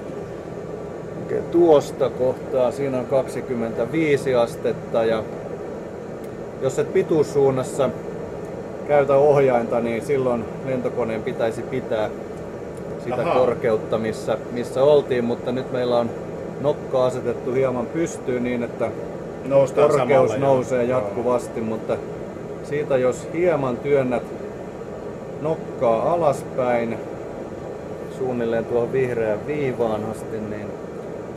oikein 1.21 1.51
tuosta 1.51 2.09
kohtaa. 2.09 2.71
Siinä 2.71 2.99
on 2.99 3.05
25 3.05 4.35
astetta 4.35 5.03
ja 5.03 5.23
jos 6.61 6.79
et 6.79 6.93
pituussuunnassa 6.93 7.89
käytä 8.87 9.15
ohjainta, 9.15 9.79
niin 9.79 10.05
silloin 10.05 10.45
lentokoneen 10.65 11.23
pitäisi 11.23 11.61
pitää 11.61 12.09
sitä 13.03 13.21
Ahaa. 13.21 13.35
korkeutta, 13.35 13.97
missä, 13.97 14.37
missä 14.51 14.83
oltiin, 14.83 15.23
mutta 15.23 15.51
nyt 15.51 15.71
meillä 15.71 15.97
on 15.97 16.09
nokka 16.61 17.05
asetettu 17.05 17.51
hieman 17.51 17.85
pystyyn 17.85 18.43
niin, 18.43 18.63
että 18.63 18.91
Noustaan 19.45 19.89
korkeus 19.89 20.31
samalla, 20.31 20.47
nousee 20.47 20.83
jatkuvasti, 20.83 21.61
mutta 21.61 21.97
siitä 22.63 22.97
jos 22.97 23.27
hieman 23.33 23.77
työnnät 23.77 24.23
nokkaa 25.41 26.13
alaspäin 26.13 26.97
suunnilleen 28.17 28.65
tuohon 28.65 28.91
vihreään 28.91 29.47
viivaan 29.47 30.05
asti, 30.11 30.37
niin 30.49 30.67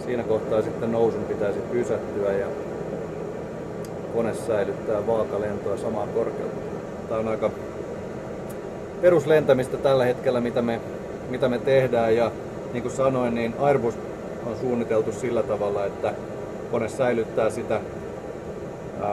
siinä 0.05 0.23
kohtaa 0.23 0.62
sitten 0.62 0.93
nousun 0.93 1.25
pitäisi 1.25 1.59
pysähtyä 1.73 2.33
ja 2.33 2.47
kone 4.15 4.35
säilyttää 4.35 5.07
vaakalentoa 5.07 5.77
samaa 5.77 6.07
korkeutta. 6.07 6.61
Tämä 7.09 7.21
on 7.21 7.29
aika 7.29 7.51
peruslentämistä 9.01 9.77
tällä 9.77 10.05
hetkellä, 10.05 10.41
mitä 10.41 10.62
me, 10.62 10.81
mitä 11.31 11.49
me 11.49 11.59
tehdään 11.59 12.17
ja 12.17 12.31
niin 12.73 12.83
kuin 12.83 12.95
sanoin, 12.95 13.35
niin 13.35 13.55
Airbus 13.59 13.95
on 14.47 14.57
suunniteltu 14.61 15.12
sillä 15.12 15.43
tavalla, 15.43 15.85
että 15.85 16.12
kone 16.71 16.89
säilyttää 16.89 17.51
sitä 17.51 17.81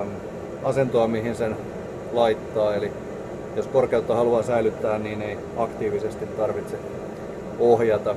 äm, 0.01 0.07
asentoa, 0.63 1.07
mihin 1.07 1.35
sen 1.35 1.55
laittaa. 2.13 2.75
Eli 2.75 2.91
jos 3.55 3.67
korkeutta 3.67 4.15
haluaa 4.15 4.43
säilyttää, 4.43 4.99
niin 4.99 5.21
ei 5.21 5.37
aktiivisesti 5.57 6.25
tarvitse 6.25 6.77
ohjata. 7.59 8.15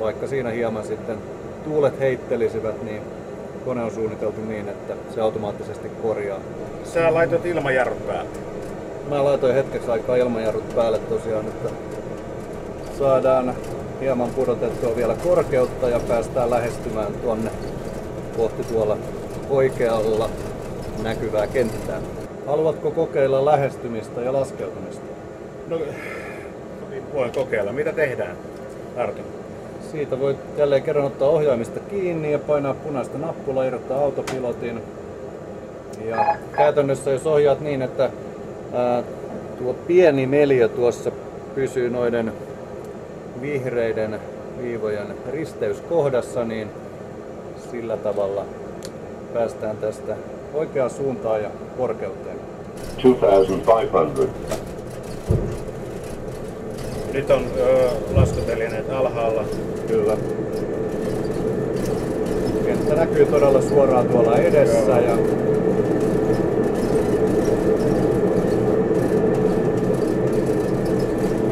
Vaikka 0.00 0.26
siinä 0.26 0.50
hieman 0.50 0.84
sitten 0.84 1.18
tuulet 1.64 2.00
heittelisivät, 2.00 2.82
niin 2.82 3.02
kone 3.64 3.82
on 3.82 3.90
suunniteltu 3.90 4.40
niin, 4.40 4.68
että 4.68 4.94
se 5.14 5.20
automaattisesti 5.20 5.88
korjaa. 6.02 6.38
Sä 6.84 7.14
laitoit 7.14 7.46
ilmajarrut 7.46 8.06
päälle. 8.06 8.30
Mä 9.08 9.24
laitoin 9.24 9.54
hetkeksi 9.54 9.90
aikaa 9.90 10.16
ilmajarrut 10.16 10.74
päälle 10.74 10.98
tosiaan, 10.98 11.46
että 11.46 11.68
saadaan 12.98 13.54
hieman 14.00 14.30
pudotettua 14.30 14.96
vielä 14.96 15.14
korkeutta 15.24 15.88
ja 15.88 16.00
päästään 16.08 16.50
lähestymään 16.50 17.12
tuonne 17.22 17.50
kohti 18.36 18.64
tuolla 18.64 18.96
oikealla 19.50 20.30
näkyvää 21.02 21.46
kenttää. 21.46 22.00
Haluatko 22.46 22.90
kokeilla 22.90 23.44
lähestymistä 23.44 24.20
ja 24.20 24.32
laskeutumista? 24.32 25.04
No, 25.68 25.78
voin 27.14 27.32
kokeilla. 27.32 27.72
Mitä 27.72 27.92
tehdään, 27.92 28.36
Arto? 28.96 29.20
Siitä 29.90 30.20
voit 30.20 30.36
jälleen 30.56 30.82
kerran 30.82 31.04
ottaa 31.04 31.28
ohjaimista 31.28 31.80
kiinni 31.80 32.32
ja 32.32 32.38
painaa 32.38 32.74
punaista 32.74 33.18
nappulaa, 33.18 33.64
irrottaa 33.64 34.00
autopilotin. 34.00 34.80
Ja 36.04 36.36
käytännössä 36.56 37.10
jos 37.10 37.26
ohjaat 37.26 37.60
niin, 37.60 37.82
että 37.82 38.10
ää, 38.72 39.02
tuo 39.58 39.74
pieni 39.74 40.26
neliö 40.26 40.68
tuossa 40.68 41.10
pysyy 41.54 41.90
noiden 41.90 42.32
vihreiden 43.40 44.20
viivojen 44.62 45.06
risteyskohdassa, 45.32 46.44
niin 46.44 46.70
sillä 47.70 47.96
tavalla 47.96 48.44
päästään 49.34 49.76
tästä 49.76 50.16
oikeaan 50.54 50.90
suuntaan 50.90 51.42
ja 51.42 51.50
korkeuteen. 51.76 52.36
2,500. 53.60 54.26
Nyt 57.12 57.30
on 57.30 57.44
ö, 57.58 57.88
laskutelineet 58.14 58.90
alhaalla. 58.90 59.44
Kyllä. 59.88 60.16
Kenttä 62.66 62.94
näkyy 62.94 63.26
todella 63.26 63.62
suoraan 63.62 64.08
tuolla 64.08 64.36
edessä 64.36 64.78
Joo. 64.78 65.00
ja 65.00 65.16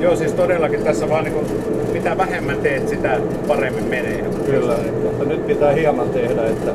Joo, 0.00 0.16
siis 0.16 0.32
todellakin 0.32 0.84
tässä 0.84 1.08
vaan 1.08 1.24
niin 1.24 1.46
mitä 1.92 2.18
vähemmän 2.18 2.58
teet, 2.58 2.88
sitä 2.88 3.18
paremmin 3.48 3.84
menee. 3.84 4.24
Kyllä, 4.46 4.76
mutta 5.02 5.24
nyt 5.24 5.46
pitää 5.46 5.72
hieman 5.72 6.08
tehdä, 6.08 6.46
että 6.46 6.72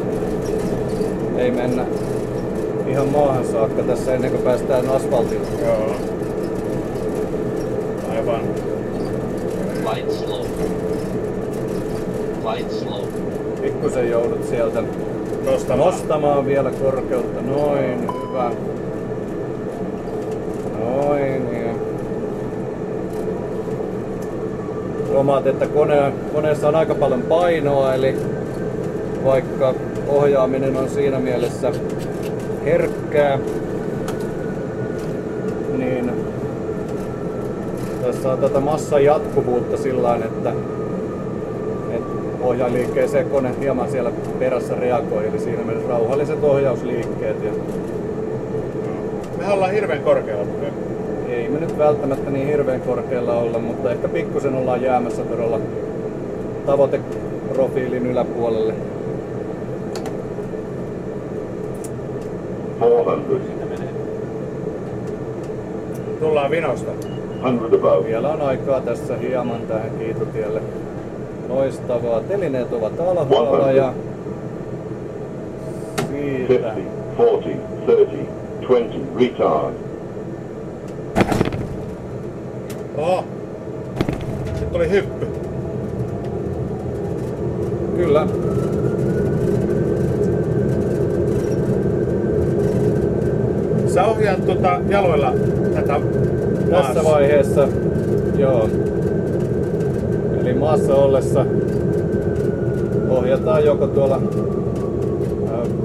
ei 1.37 1.51
mennä 1.51 1.85
ihan 2.89 3.09
maahan 3.09 3.45
saakka 3.45 3.83
tässä 3.83 4.13
ennen 4.13 4.31
kuin 4.31 4.43
päästään 4.43 4.89
asfaltille. 4.89 5.47
Joo. 5.65 5.95
Aivan. 8.11 8.41
Light 9.93 10.11
slope. 10.11 10.49
Light 12.53 12.71
slope. 12.71 13.07
Pikkusen 13.61 14.09
joudut 14.09 14.47
sieltä 14.49 14.83
Nostamaan. 15.45 15.91
nostamaan 15.91 16.45
vielä 16.45 16.71
korkeutta. 16.71 17.41
Noin, 17.41 18.01
hyvä. 18.01 18.51
Noin, 20.79 21.53
ja 21.53 21.73
Huomaat, 25.13 25.47
että 25.47 25.67
kone, 25.67 26.13
koneessa 26.33 26.67
on 26.67 26.75
aika 26.75 26.95
paljon 26.95 27.21
painoa, 27.21 27.93
eli 27.93 28.15
vaikka 29.25 29.73
ohjaaminen 30.07 30.77
on 30.77 30.89
siinä 30.89 31.19
mielessä 31.19 31.71
herkkää, 32.69 33.39
niin 35.77 36.11
Tässä 38.01 38.31
on 38.31 38.39
tätä 38.39 38.59
massan 38.59 39.03
jatkuvuutta 39.03 39.77
sillä 39.77 40.15
että, 40.15 40.53
että 41.89 42.09
ohjailiikkeeseen 42.41 43.29
kone 43.29 43.51
hieman 43.59 43.91
siellä 43.91 44.11
perässä 44.39 44.75
reagoi, 44.75 45.27
eli 45.27 45.39
siinä 45.39 45.63
mielessä 45.63 45.89
rauhalliset 45.89 46.43
ohjausliikkeet. 46.43 47.43
Ja 47.43 47.51
Me 49.37 49.53
ollaan 49.53 49.71
hirveän 49.71 50.03
korkealla. 50.03 50.45
ei 51.29 51.49
me 51.49 51.59
nyt 51.59 51.77
välttämättä 51.77 52.31
niin 52.31 52.47
hirveän 52.47 52.81
korkealla 52.81 53.33
olla, 53.33 53.59
mutta 53.59 53.91
ehkä 53.91 54.07
pikkusen 54.07 54.55
ollaan 54.55 54.81
jäämässä 54.81 55.23
todella 55.23 55.59
tavoiteprofiilin 56.65 58.07
yläpuolelle. 58.07 58.73
400. 62.79 63.17
Tullaan 66.19 66.51
vinosta. 66.51 66.91
100 67.41 67.65
above. 67.75 68.07
Vielä 68.07 68.29
on 68.29 68.41
aikaa 68.41 68.81
tässä 68.81 69.17
hieman 69.17 69.61
tähän 69.67 69.91
kiitotielle. 69.99 70.61
Loistavaa. 71.49 72.21
Telineet 72.21 72.73
ovat 72.73 72.99
alhaalla 72.99 73.71
ja 73.71 73.93
siitä 76.47 76.71
50, 76.71 76.73
40, 76.73 77.17
30, 77.17 78.67
20, 78.67 79.19
retard. 79.19 79.73
Oho. 82.97 83.23
Nyt 84.59 84.71
tuli 84.71 84.89
hyppy. 84.89 85.27
kyllä. 87.99 88.27
Ohjaat 94.29 94.45
tuota 94.45 94.79
jaloilla 94.89 95.33
tätä 95.73 95.93
Tässä 95.93 96.71
maassa. 96.71 97.03
vaiheessa, 97.03 97.67
joo. 98.37 98.69
Eli 100.41 100.53
maassa 100.53 100.95
ollessa 100.95 101.45
ohjataan 103.09 103.65
joko 103.65 103.87
tuolla 103.87 104.21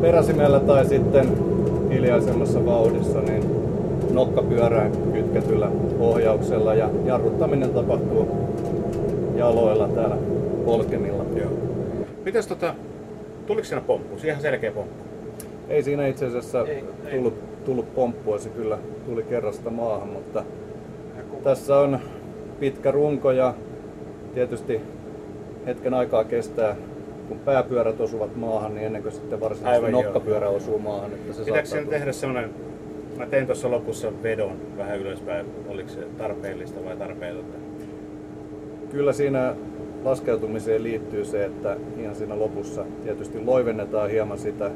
peräsimellä 0.01 0.61
tai 0.61 0.85
sitten 0.85 1.29
hiljaisemmassa 1.91 2.67
vauhdissa 2.67 3.21
niin 3.21 3.45
nokkapyörään 4.13 4.93
kytketyllä 5.13 5.69
ohjauksella 6.01 6.75
ja 6.75 6.91
jarruttaminen 7.05 7.71
tapahtuu 7.71 8.29
jaloilla 9.37 9.89
täällä 9.89 10.17
polkemilla. 10.65 11.25
Joo. 11.37 11.51
Mites 12.25 12.47
tota, 12.47 12.75
tuliko 13.47 13.65
siinä 13.65 13.83
pomppu? 13.87 14.17
Ihan 14.25 14.41
selkeä 14.43 14.73
pomppu. 14.73 15.05
Ei 15.69 15.83
siinä 15.83 16.07
itse 16.07 16.27
asiassa 16.27 16.67
tullut, 17.11 17.35
tullut 17.65 17.95
pomppua, 17.95 18.39
se 18.39 18.49
kyllä 18.49 18.79
tuli 19.07 19.23
kerrasta 19.23 19.71
maahan, 19.71 20.09
mutta 20.09 20.45
tässä 21.43 21.79
on 21.79 21.99
pitkä 22.61 22.91
runko 22.91 23.33
ja 23.33 23.55
tietysti 24.35 24.81
hetken 25.67 25.95
aikaa 25.95 26.25
kestää, 26.25 26.77
kun 27.29 27.39
pääpyörät 27.39 28.01
osuvat 28.01 28.37
maahan, 28.37 28.75
niin 28.75 28.87
ennen 28.87 29.03
kuin 29.03 29.13
sitten 29.13 29.41
varsinaisesti 29.41 29.87
Aivan 29.87 30.05
nokkapyörä 30.05 30.47
joo. 30.47 30.55
osuu 30.55 30.79
maahan. 30.79 31.13
Että 31.13 31.33
se 31.33 31.45
Pitääkö 31.45 31.69
siinä 31.69 31.91
tehdä 31.91 32.13
semmonen, 32.13 32.51
mä 33.19 33.27
tein 33.27 33.47
tuossa 33.47 33.71
lopussa 33.71 34.13
vedon 34.23 34.57
vähän 34.79 34.99
ylöspäin, 34.99 35.47
oliko 35.69 35.89
se 35.89 36.01
tarpeellista 36.19 36.85
vai 36.85 36.97
tarpeetonta? 36.97 37.59
Kyllä 38.91 39.13
siinä 39.13 39.55
laskeutumiseen 40.05 40.83
liittyy 40.83 41.25
se, 41.25 41.45
että 41.45 41.77
ihan 41.99 42.15
siinä 42.15 42.39
lopussa 42.39 42.85
tietysti 43.03 43.45
loivennetaan 43.45 44.11
hieman 44.11 44.39
sitä, 44.39 44.71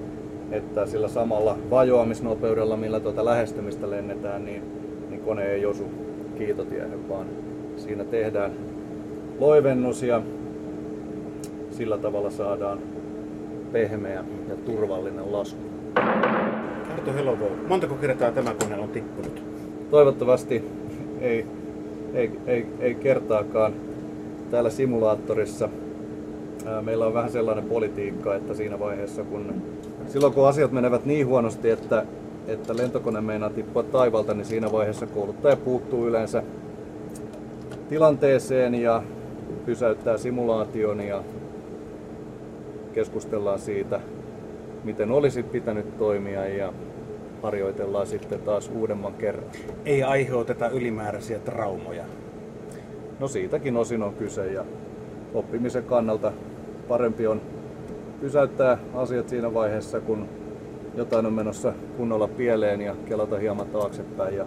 että 0.51 0.87
sillä 0.87 1.09
samalla 1.09 1.59
vajoamisnopeudella, 1.71 2.77
millä 2.77 3.01
tuota 3.01 3.25
lähestymistä 3.25 3.91
lennetään, 3.91 4.45
niin, 4.45 4.63
niin 5.11 5.21
kone 5.21 5.47
ei 5.47 5.67
osu 5.67 5.85
kiitotiehen, 6.39 7.09
vaan 7.09 7.27
siinä 7.77 8.05
tehdään 8.05 8.53
loivennus 9.39 10.03
ja 10.03 10.23
sillä 11.71 11.99
tavalla 11.99 12.31
saadaan 12.31 12.79
pehmeä 13.73 14.25
ja 14.49 14.57
turvallinen 14.65 15.33
lasku. 15.33 15.61
Arto 16.93 17.13
Helovo, 17.13 17.51
montako 17.69 17.95
kertaa 17.95 18.31
tämä 18.31 18.55
kone 18.55 18.79
on 18.79 18.89
tippunut? 18.89 19.43
Toivottavasti 19.91 20.65
ei, 21.21 21.47
ei, 22.15 22.31
ei, 22.47 22.67
ei 22.81 22.95
kertaakaan 22.95 23.73
täällä 24.51 24.71
simulaattorissa. 24.71 25.69
Meillä 26.83 27.07
on 27.07 27.15
vähän 27.15 27.31
sellainen 27.31 27.65
politiikka, 27.65 28.35
että 28.35 28.55
siinä 28.55 28.79
vaiheessa 28.79 29.25
kun 29.25 29.63
silloin 30.09 30.33
kun 30.33 30.49
asiat 30.49 30.73
menevät 30.73 31.05
niin 31.05 31.27
huonosti, 31.27 31.71
että, 31.71 32.05
että 32.47 32.77
lentokone 32.77 33.21
meinaa 33.21 33.51
tippua 33.51 33.83
taivalta, 33.83 34.35
niin 34.35 34.45
siinä 34.45 34.73
vaiheessa 34.73 35.07
kouluttaja 35.07 35.57
puuttuu 35.57 36.07
yleensä 36.07 36.43
tilanteeseen 37.89 38.75
ja 38.75 39.03
pysäyttää 39.67 40.17
simulaation 40.17 41.01
ja 41.01 41.23
keskustellaan 42.93 43.59
siitä, 43.59 44.01
miten 44.85 45.11
olisi 45.11 45.43
pitänyt 45.43 45.99
toimia 45.99 46.49
ja 46.49 46.73
harjoitellaan 47.43 48.07
sitten 48.07 48.41
taas 48.41 48.71
uudemman 48.75 49.15
kerran. 49.15 49.45
Ei 49.85 50.03
aiheuteta 50.03 50.69
ylimääräisiä 50.69 51.39
traumoja. 51.39 52.05
No 53.21 53.29
siitäkin 53.29 53.77
osin 53.77 54.03
on 54.03 54.15
kyse 54.15 54.53
ja 54.53 54.65
oppimisen 55.35 55.85
kannalta 55.85 56.33
parempi 56.89 57.27
on 57.27 57.41
pysäyttää 58.21 58.79
asiat 58.95 59.29
siinä 59.29 59.55
vaiheessa, 59.55 60.01
kun 60.01 60.29
jotain 60.95 61.27
on 61.27 61.33
menossa 61.33 61.73
kunnolla 61.97 62.29
pieleen 62.29 62.81
ja 62.81 62.95
kelata 63.09 63.39
hieman 63.39 63.67
taaksepäin 63.67 64.37
ja 64.37 64.47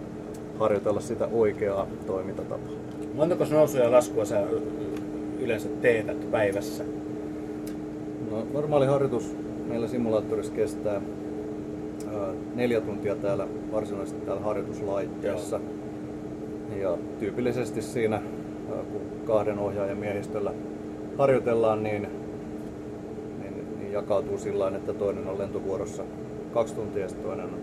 harjoitella 0.58 1.00
sitä 1.00 1.28
oikeaa 1.32 1.86
toimintatapaa. 2.06 2.72
Montako 3.14 3.44
nousua 3.50 3.80
ja 3.80 3.90
laskua 3.90 4.24
sä 4.24 4.42
yleensä 5.40 5.68
teetät 5.80 6.30
päivässä? 6.30 6.84
No, 8.30 8.46
normaali 8.52 8.86
harjoitus 8.86 9.36
meillä 9.68 9.88
simulaattorissa 9.88 10.52
kestää 10.52 11.00
ää, 12.14 12.28
neljä 12.54 12.80
tuntia 12.80 13.14
täällä 13.14 13.48
varsinaisesti 13.72 14.20
täällä 14.26 14.42
harjoituslaitteessa. 14.42 15.60
Ja 16.80 16.98
tyypillisesti 17.20 17.82
siinä, 17.82 18.16
ää, 18.16 18.82
kun 18.92 19.00
kahden 19.26 19.58
ohjaajan 19.58 19.98
miehistöllä 19.98 20.52
harjoitellaan, 21.18 21.82
niin 21.82 22.21
jakautuu 23.92 24.38
sillä 24.38 24.68
että 24.76 24.92
toinen 24.94 25.28
on 25.28 25.38
lentovuorossa 25.38 26.02
kaksi 26.54 26.74
tuntia 26.74 27.02
ja 27.02 27.08
toinen 27.22 27.46
on 27.46 27.60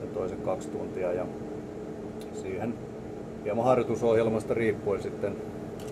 sen 0.00 0.08
toisen 0.08 0.38
kaksi 0.38 0.68
tuntia. 0.68 1.12
Ja 1.12 1.26
siihen 2.32 2.74
hieman 3.44 3.64
harjoitusohjelmasta 3.64 4.54
riippuen 4.54 5.02
sitten 5.02 5.36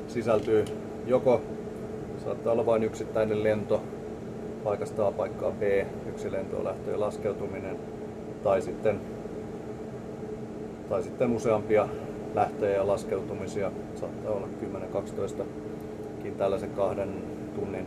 sisältyy 0.08 0.64
joko 1.06 1.40
saattaa 2.24 2.52
olla 2.52 2.66
vain 2.66 2.82
yksittäinen 2.82 3.42
lento 3.42 3.82
paikasta 4.64 5.06
A 5.06 5.12
paikkaan 5.12 5.52
B, 5.52 5.62
yksi 6.08 6.32
lentoon 6.32 6.64
lähtö 6.64 6.90
ja 6.90 7.00
laskeutuminen, 7.00 7.76
tai 8.42 8.62
sitten, 8.62 9.00
tai 10.88 11.02
sitten 11.02 11.32
useampia 11.32 11.88
lähtöjä 12.34 12.76
ja 12.76 12.86
laskeutumisia, 12.86 13.72
saattaa 13.94 14.32
olla 14.32 14.48
10-12 15.40 15.44
tällaisen 16.38 16.70
kahden 16.70 17.08
tunnin 17.54 17.86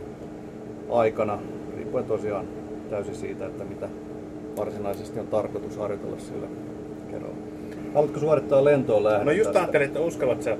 aikana, 0.90 1.38
riippuen 1.86 2.04
tosiaan 2.04 2.46
täysin 2.90 3.14
siitä, 3.14 3.46
että 3.46 3.64
mitä 3.64 3.88
varsinaisesti 4.56 5.20
on 5.20 5.26
tarkoitus 5.26 5.76
harjoitella 5.76 6.18
sillä 6.18 6.46
kerralla. 7.10 7.36
Haluatko 7.94 8.20
suorittaa 8.20 8.64
lentoon 8.64 9.04
lähdön? 9.04 9.26
No 9.26 9.32
just 9.32 9.44
tästä? 9.44 9.58
ajattelin, 9.58 9.86
että 9.86 10.00
uskallat 10.00 10.42
sä 10.42 10.56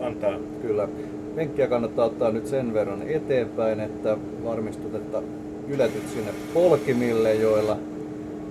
antaa. 0.00 0.38
Kyllä. 0.62 0.88
Penkkiä 1.36 1.66
kannattaa 1.66 2.04
ottaa 2.04 2.30
nyt 2.30 2.46
sen 2.46 2.74
verran 2.74 3.02
eteenpäin, 3.02 3.80
että 3.80 4.16
varmistut, 4.44 4.94
että 4.94 5.22
yletyt 5.68 6.08
sinne 6.14 6.30
polkimille, 6.54 7.34
joilla 7.34 7.76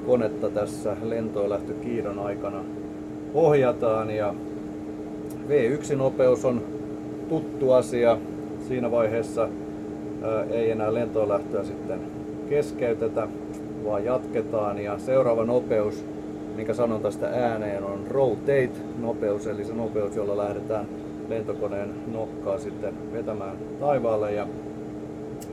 konetta 0.06 0.50
tässä 0.50 0.96
lentoon 1.04 2.20
aikana 2.20 2.64
ohjataan. 3.34 4.10
Ja 4.10 4.34
V1-nopeus 5.48 6.46
on 6.46 6.62
tuttu 7.30 7.72
asia. 7.72 8.18
Siinä 8.68 8.92
vaiheessa 8.92 9.50
ei 10.52 10.72
enää 10.72 10.94
lentoon 10.94 11.30
lähtöä 11.30 11.64
sitten 11.64 12.00
keskeytetä, 12.50 13.28
vaan 13.86 14.06
jatketaan. 14.06 14.80
Ja 14.80 14.98
seuraava 14.98 15.46
nopeus, 15.46 16.06
minkä 16.56 16.74
sanon 16.74 17.02
tästä 17.02 17.28
ääneen, 17.28 17.84
on 17.84 18.08
rotate-nopeus, 18.08 19.48
eli 19.48 19.66
se 19.66 19.74
nopeus, 19.74 20.16
jolla 20.16 20.38
lähdetään 20.38 20.86
lentokoneen 21.30 21.94
nokkaa 22.12 22.60
sitten 22.60 22.94
vetämään 23.14 23.58
taivaalle 23.80 24.34
ja 24.34 24.48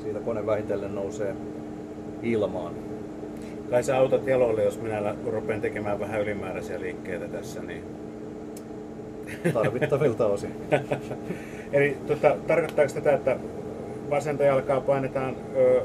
siitä 0.02 0.20
kone 0.20 0.46
vähitellen 0.46 0.94
nousee 0.94 1.35
ilmaan. 2.22 2.72
Kai 3.70 3.83
sä 3.83 3.96
autat 3.96 4.26
jaloille, 4.26 4.64
jos 4.64 4.80
minä 4.80 5.14
rupean 5.26 5.61
tekemään 5.61 6.00
vähän 6.00 6.20
ylimääräisiä 6.20 6.80
liikkeitä 6.80 7.28
tässä. 7.28 7.62
Niin. 7.62 7.83
Tarvittavilta 9.54 10.26
osin. 10.26 10.54
Eli 11.72 11.96
tota, 12.06 12.37
tarkoittaako 12.46 12.92
tätä, 12.94 13.12
että 13.12 13.37
vasenta 14.11 14.44
jalkaa 14.44 14.81
painetaan 14.81 15.37
ö, 15.57 15.81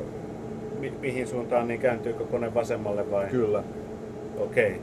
mi- 0.79 0.93
mihin 1.01 1.27
suuntaan, 1.27 1.67
niin 1.67 1.79
kääntyykö 1.79 2.23
kone 2.23 2.53
vasemmalle 2.53 3.11
vai? 3.11 3.27
Kyllä. 3.27 3.63
Okei. 4.39 4.67
Okay. 4.67 4.79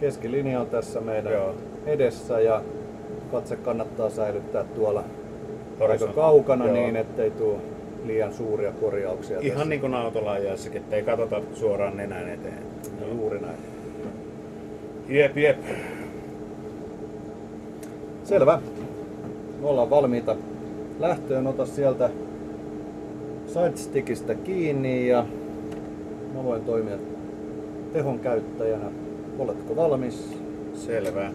Keskilinja 0.00 0.60
on 0.60 0.66
tässä 0.66 1.00
meidän 1.00 1.32
Joo. 1.32 1.54
edessä 1.86 2.40
ja 2.40 2.62
katse 3.32 3.56
kannattaa 3.56 4.10
säilyttää 4.10 4.64
tuolla 4.64 5.00
aika 5.00 5.12
Horisontti. 5.80 6.16
kaukana 6.16 6.64
Joo. 6.64 6.74
niin, 6.74 6.96
ettei 6.96 7.30
tule 7.30 7.56
liian 8.04 8.32
suuria 8.34 8.72
korjauksia. 8.72 9.38
Ihan 9.40 9.52
tässä. 9.54 9.68
niin 9.68 9.80
kuin 9.80 9.94
autolaajassakin, 9.94 10.82
ettei 10.82 11.02
katsota 11.02 11.40
suoraan 11.54 11.96
nenän 11.96 12.28
eteen. 12.28 12.62
Juuri 13.14 13.40
näin. 13.40 13.56
Jep, 15.08 15.36
jep. 15.36 15.56
Selvä. 18.24 18.60
Me 19.60 19.68
ollaan 19.68 19.90
valmiita 19.90 20.36
lähtöön. 20.98 21.46
Ota 21.46 21.66
sieltä 21.66 22.10
sidestickistä 23.46 24.34
kiinni 24.34 25.08
ja 25.08 25.26
mä 26.34 26.44
voin 26.44 26.64
toimia 26.64 26.98
tehon 27.92 28.18
käyttäjänä. 28.18 28.90
Oletko 29.38 29.76
valmis? 29.76 30.38
Selvä. 30.74 31.32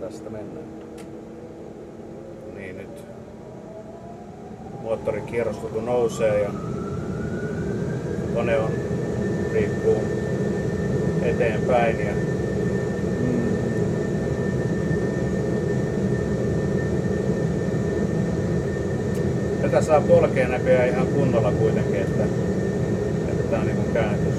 Tästä 0.00 0.30
mennään. 0.30 0.66
Niin 2.54 2.76
nyt 2.76 3.04
moottorin 4.82 5.26
kierrosluku 5.26 5.80
nousee 5.80 6.42
ja 6.42 6.50
kone 8.34 8.58
on 8.58 8.70
riippuu 9.52 9.96
eteenpäin 11.22 12.00
ja 12.00 12.33
tätä 19.74 19.86
saa 19.86 20.00
polkea 20.00 20.48
näköjään 20.48 20.88
ihan 20.88 21.06
kunnolla 21.06 21.52
kuitenkin, 21.52 22.00
että, 22.00 22.24
että 23.28 23.42
tää 23.50 23.60
on 23.60 23.66
niin 23.66 23.92
kääntys. 23.92 24.34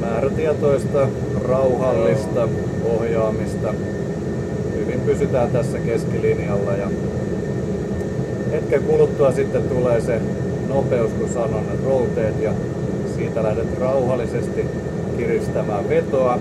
Määrätietoista, 0.00 1.08
rauhallista 1.48 2.48
ohjaamista. 2.84 3.74
Hyvin 4.76 5.00
pysytään 5.00 5.50
tässä 5.50 5.78
keskilinjalla 5.78 6.72
ja 6.72 6.90
hetken 8.52 8.82
kuluttua 8.82 9.32
sitten 9.32 9.62
tulee 9.62 10.00
se 10.00 10.20
nopeus, 10.68 11.10
kun 11.10 11.28
sanon 11.28 11.64
rotate 11.84 12.32
ja 12.40 12.52
siitä 13.16 13.42
lähdet 13.42 13.78
rauhallisesti 13.80 14.64
kiristämään 15.16 15.88
vetoa. 15.88 16.38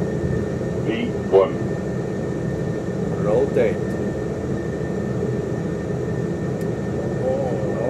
V1. 0.88 1.49
Rotate. 3.23 3.75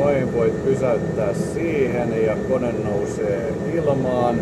Noin, 0.06 0.25
voit 0.36 0.66
pysäyttää 0.66 1.34
siihen 1.34 2.26
ja 2.26 2.36
kone 2.50 2.72
nousee 2.72 3.54
ilmaan. 3.74 4.40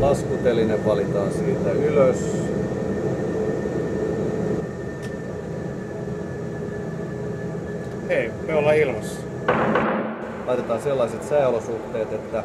Laskuteline 0.00 0.84
valitaan 0.86 1.32
siitä 1.32 1.72
ylös. 1.72 2.46
Hei, 8.08 8.30
me 8.46 8.54
ollaan 8.54 8.76
ilmassa. 8.76 9.20
Laitetaan 10.46 10.82
sellaiset 10.82 11.28
sääolosuhteet, 11.28 12.12
että 12.12 12.42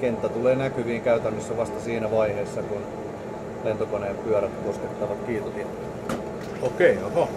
kenttä 0.00 0.28
tulee 0.28 0.56
näkyviin 0.56 1.02
käytännössä 1.02 1.56
vasta 1.56 1.80
siinä 1.80 2.10
vaiheessa, 2.10 2.62
kun 2.62 2.82
lentokoneen 3.64 4.16
pyörät 4.16 4.50
koskettavat 4.66 5.18
kiitotietä. 5.26 5.70
Okei, 6.62 6.98
oho. 7.04 7.28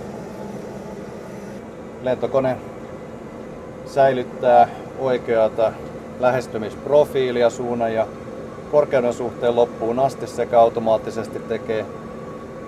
Lentokone 2.04 2.58
säilyttää 3.88 4.70
oikeata 5.00 5.72
lähestymisprofiilia 6.20 7.50
suunnan 7.50 7.94
ja 7.94 8.08
korkeuden 8.72 9.14
suhteen 9.14 9.56
loppuun 9.56 10.00
asti 10.00 10.28
sekä 10.28 10.60
automaattisesti 10.60 11.40
tekee 11.40 11.86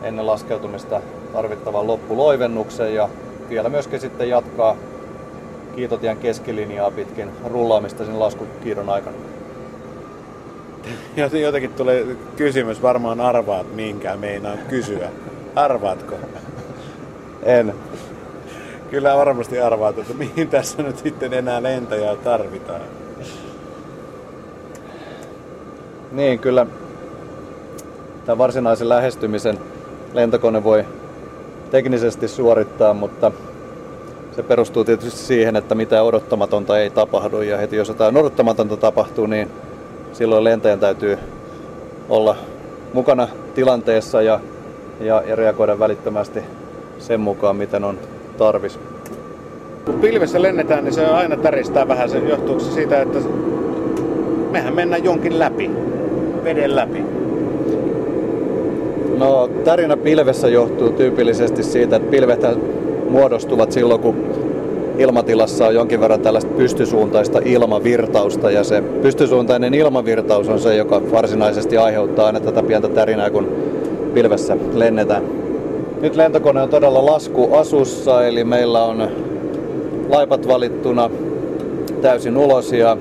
ennen 0.03 0.27
laskeutumista 0.27 1.01
tarvittavan 1.33 1.87
loppuloivennuksen 1.87 2.95
ja 2.95 3.09
vielä 3.49 3.69
myöskin 3.69 3.99
sitten 3.99 4.29
jatkaa 4.29 4.75
kiitotien 5.75 6.17
keskilinjaa 6.17 6.91
pitkin 6.91 7.29
rullaamista 7.45 8.05
sen 8.05 8.19
laskukiidon 8.19 8.89
aikana. 8.89 9.15
Jot- 11.17 11.37
Jotenkin 11.37 11.73
tulee 11.73 12.05
kysymys, 12.35 12.81
varmaan 12.81 13.21
arvaat 13.21 13.75
minkä 13.75 14.15
meinaan 14.15 14.57
kysyä. 14.69 15.09
Arvaatko? 15.55 16.15
En. 17.43 17.73
Kyllä 18.91 19.17
varmasti 19.17 19.59
arvaat, 19.61 19.97
että 19.97 20.13
mihin 20.13 20.47
tässä 20.47 20.83
nyt 20.83 20.97
sitten 20.97 21.33
enää 21.33 21.63
lentäjää 21.63 22.15
tarvitaan. 22.15 22.81
Niin, 26.11 26.39
kyllä 26.39 26.65
tämän 28.25 28.37
varsinaisen 28.37 28.89
lähestymisen 28.89 29.59
lentokone 30.13 30.63
voi 30.63 30.85
teknisesti 31.71 32.27
suorittaa, 32.27 32.93
mutta 32.93 33.31
se 34.35 34.43
perustuu 34.43 34.83
tietysti 34.83 35.19
siihen, 35.19 35.55
että 35.55 35.75
mitään 35.75 36.05
odottamatonta 36.05 36.79
ei 36.79 36.89
tapahdu. 36.89 37.41
Ja 37.41 37.57
heti 37.57 37.75
jos 37.75 37.87
jotain 37.87 38.17
odottamatonta 38.17 38.77
tapahtuu, 38.77 39.25
niin 39.25 39.51
silloin 40.13 40.43
lentäjän 40.43 40.79
täytyy 40.79 41.17
olla 42.09 42.35
mukana 42.93 43.27
tilanteessa 43.55 44.21
ja, 44.21 44.39
ja, 44.99 45.23
ja 45.25 45.35
reagoida 45.35 45.79
välittömästi 45.79 46.43
sen 46.99 47.19
mukaan, 47.19 47.55
miten 47.55 47.83
on 47.83 47.99
tarvis. 48.39 48.79
Kun 49.85 49.99
pilvessä 49.99 50.41
lennetään, 50.41 50.83
niin 50.83 50.93
se 50.93 51.05
aina 51.05 51.37
täristää 51.37 51.87
vähän. 51.87 52.09
Se 52.09 52.17
johtuu 52.17 52.59
se 52.59 52.71
siitä, 52.71 53.01
että 53.01 53.19
mehän 54.51 54.75
mennään 54.75 55.03
jonkin 55.03 55.39
läpi. 55.39 55.71
Veden 56.43 56.75
läpi. 56.75 57.03
No, 59.17 59.49
tarina 59.63 59.97
pilvessä 59.97 60.47
johtuu 60.47 60.91
tyypillisesti 60.91 61.63
siitä, 61.63 61.95
että 61.95 62.11
pilvet 62.11 62.45
muodostuvat 63.09 63.71
silloin, 63.71 64.01
kun 64.01 64.15
ilmatilassa 64.97 65.67
on 65.67 65.75
jonkin 65.75 66.01
verran 66.01 66.21
tällaista 66.21 66.51
pystysuuntaista 66.57 67.39
ilmavirtausta 67.45 68.51
ja 68.51 68.63
se 68.63 68.81
pystysuuntainen 68.81 69.73
ilmavirtaus 69.73 70.49
on 70.49 70.59
se, 70.59 70.75
joka 70.75 71.01
varsinaisesti 71.11 71.77
aiheuttaa 71.77 72.25
aina 72.25 72.39
tätä 72.39 72.63
pientä 72.63 72.89
tärinää, 72.89 73.29
kun 73.29 73.47
pilvessä 74.13 74.57
lennetään. 74.73 75.48
Nyt 76.01 76.15
lentokone 76.15 76.61
on 76.61 76.69
todella 76.69 77.05
laskuasussa, 77.05 78.27
eli 78.27 78.43
meillä 78.43 78.83
on 78.83 79.07
laipat 80.09 80.47
valittuna 80.47 81.09
täysin 82.01 82.37
ulos 82.37 82.71
ja 82.71 82.97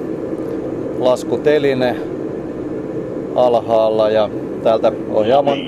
laskuteline 0.98 1.96
alhaalla 3.34 4.11
ja 4.11 4.30
täältä 4.62 4.92
ohjaamon, 5.11 5.58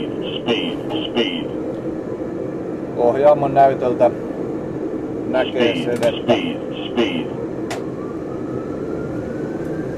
ohjaamon 2.97 3.55
näytöltä 3.55 4.11
näkee 5.29 5.75
sen, 5.75 5.95
että 5.95 6.35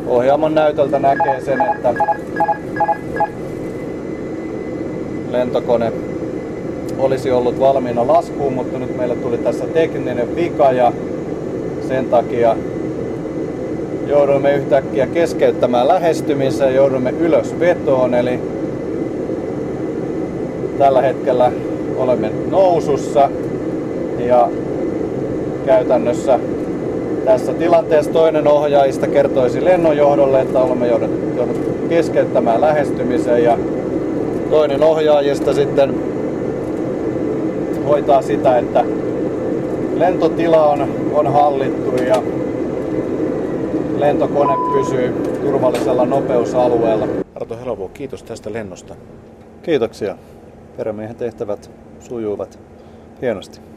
ohjaamon 0.06 0.54
näytöltä 0.54 0.98
näkee 0.98 1.40
sen, 1.40 1.60
että 1.60 1.94
lentokone 5.30 5.92
olisi 6.98 7.30
ollut 7.30 7.60
valmiina 7.60 8.06
laskuun, 8.06 8.52
mutta 8.52 8.78
nyt 8.78 8.96
meille 8.96 9.14
tuli 9.16 9.38
tässä 9.38 9.64
tekninen 9.66 10.36
vika 10.36 10.72
ja 10.72 10.92
sen 11.88 12.04
takia 12.04 12.56
jouduimme 14.06 14.54
yhtäkkiä 14.54 15.06
keskeyttämään 15.06 15.88
lähestymisen 15.88 16.68
ja 16.68 16.74
jouduimme 16.74 17.10
ylös 17.10 17.54
vetoon, 17.60 18.14
eli 18.14 18.40
tällä 20.78 21.02
hetkellä 21.02 21.52
olemme 21.96 22.30
nousussa 22.50 23.30
ja 24.18 24.48
käytännössä 25.66 26.38
tässä 27.24 27.52
tilanteessa 27.54 28.12
toinen 28.12 28.48
ohjaajista 28.48 29.06
kertoisi 29.06 29.64
lennonjohdolle, 29.64 30.40
että 30.40 30.58
olemme 30.58 30.88
joudut 30.88 31.10
keskeyttämään 31.88 32.60
lähestymisen 32.60 33.44
ja 33.44 33.58
toinen 34.50 34.82
ohjaajista 34.82 35.54
sitten 35.54 36.11
hoitaa 37.84 38.22
sitä, 38.22 38.58
että 38.58 38.84
lentotila 39.94 40.66
on, 40.66 40.88
on 41.12 41.32
hallittu 41.32 42.02
ja 42.02 42.22
lentokone 43.98 44.54
pysyy 44.72 45.12
turvallisella 45.42 46.04
nopeusalueella. 46.04 47.06
Arto 47.34 47.56
Helovoo, 47.56 47.88
kiitos 47.88 48.22
tästä 48.22 48.52
lennosta. 48.52 48.94
Kiitoksia. 49.62 50.16
Perämiehen 50.76 51.16
tehtävät 51.16 51.70
sujuvat 52.00 52.58
hienosti. 53.22 53.71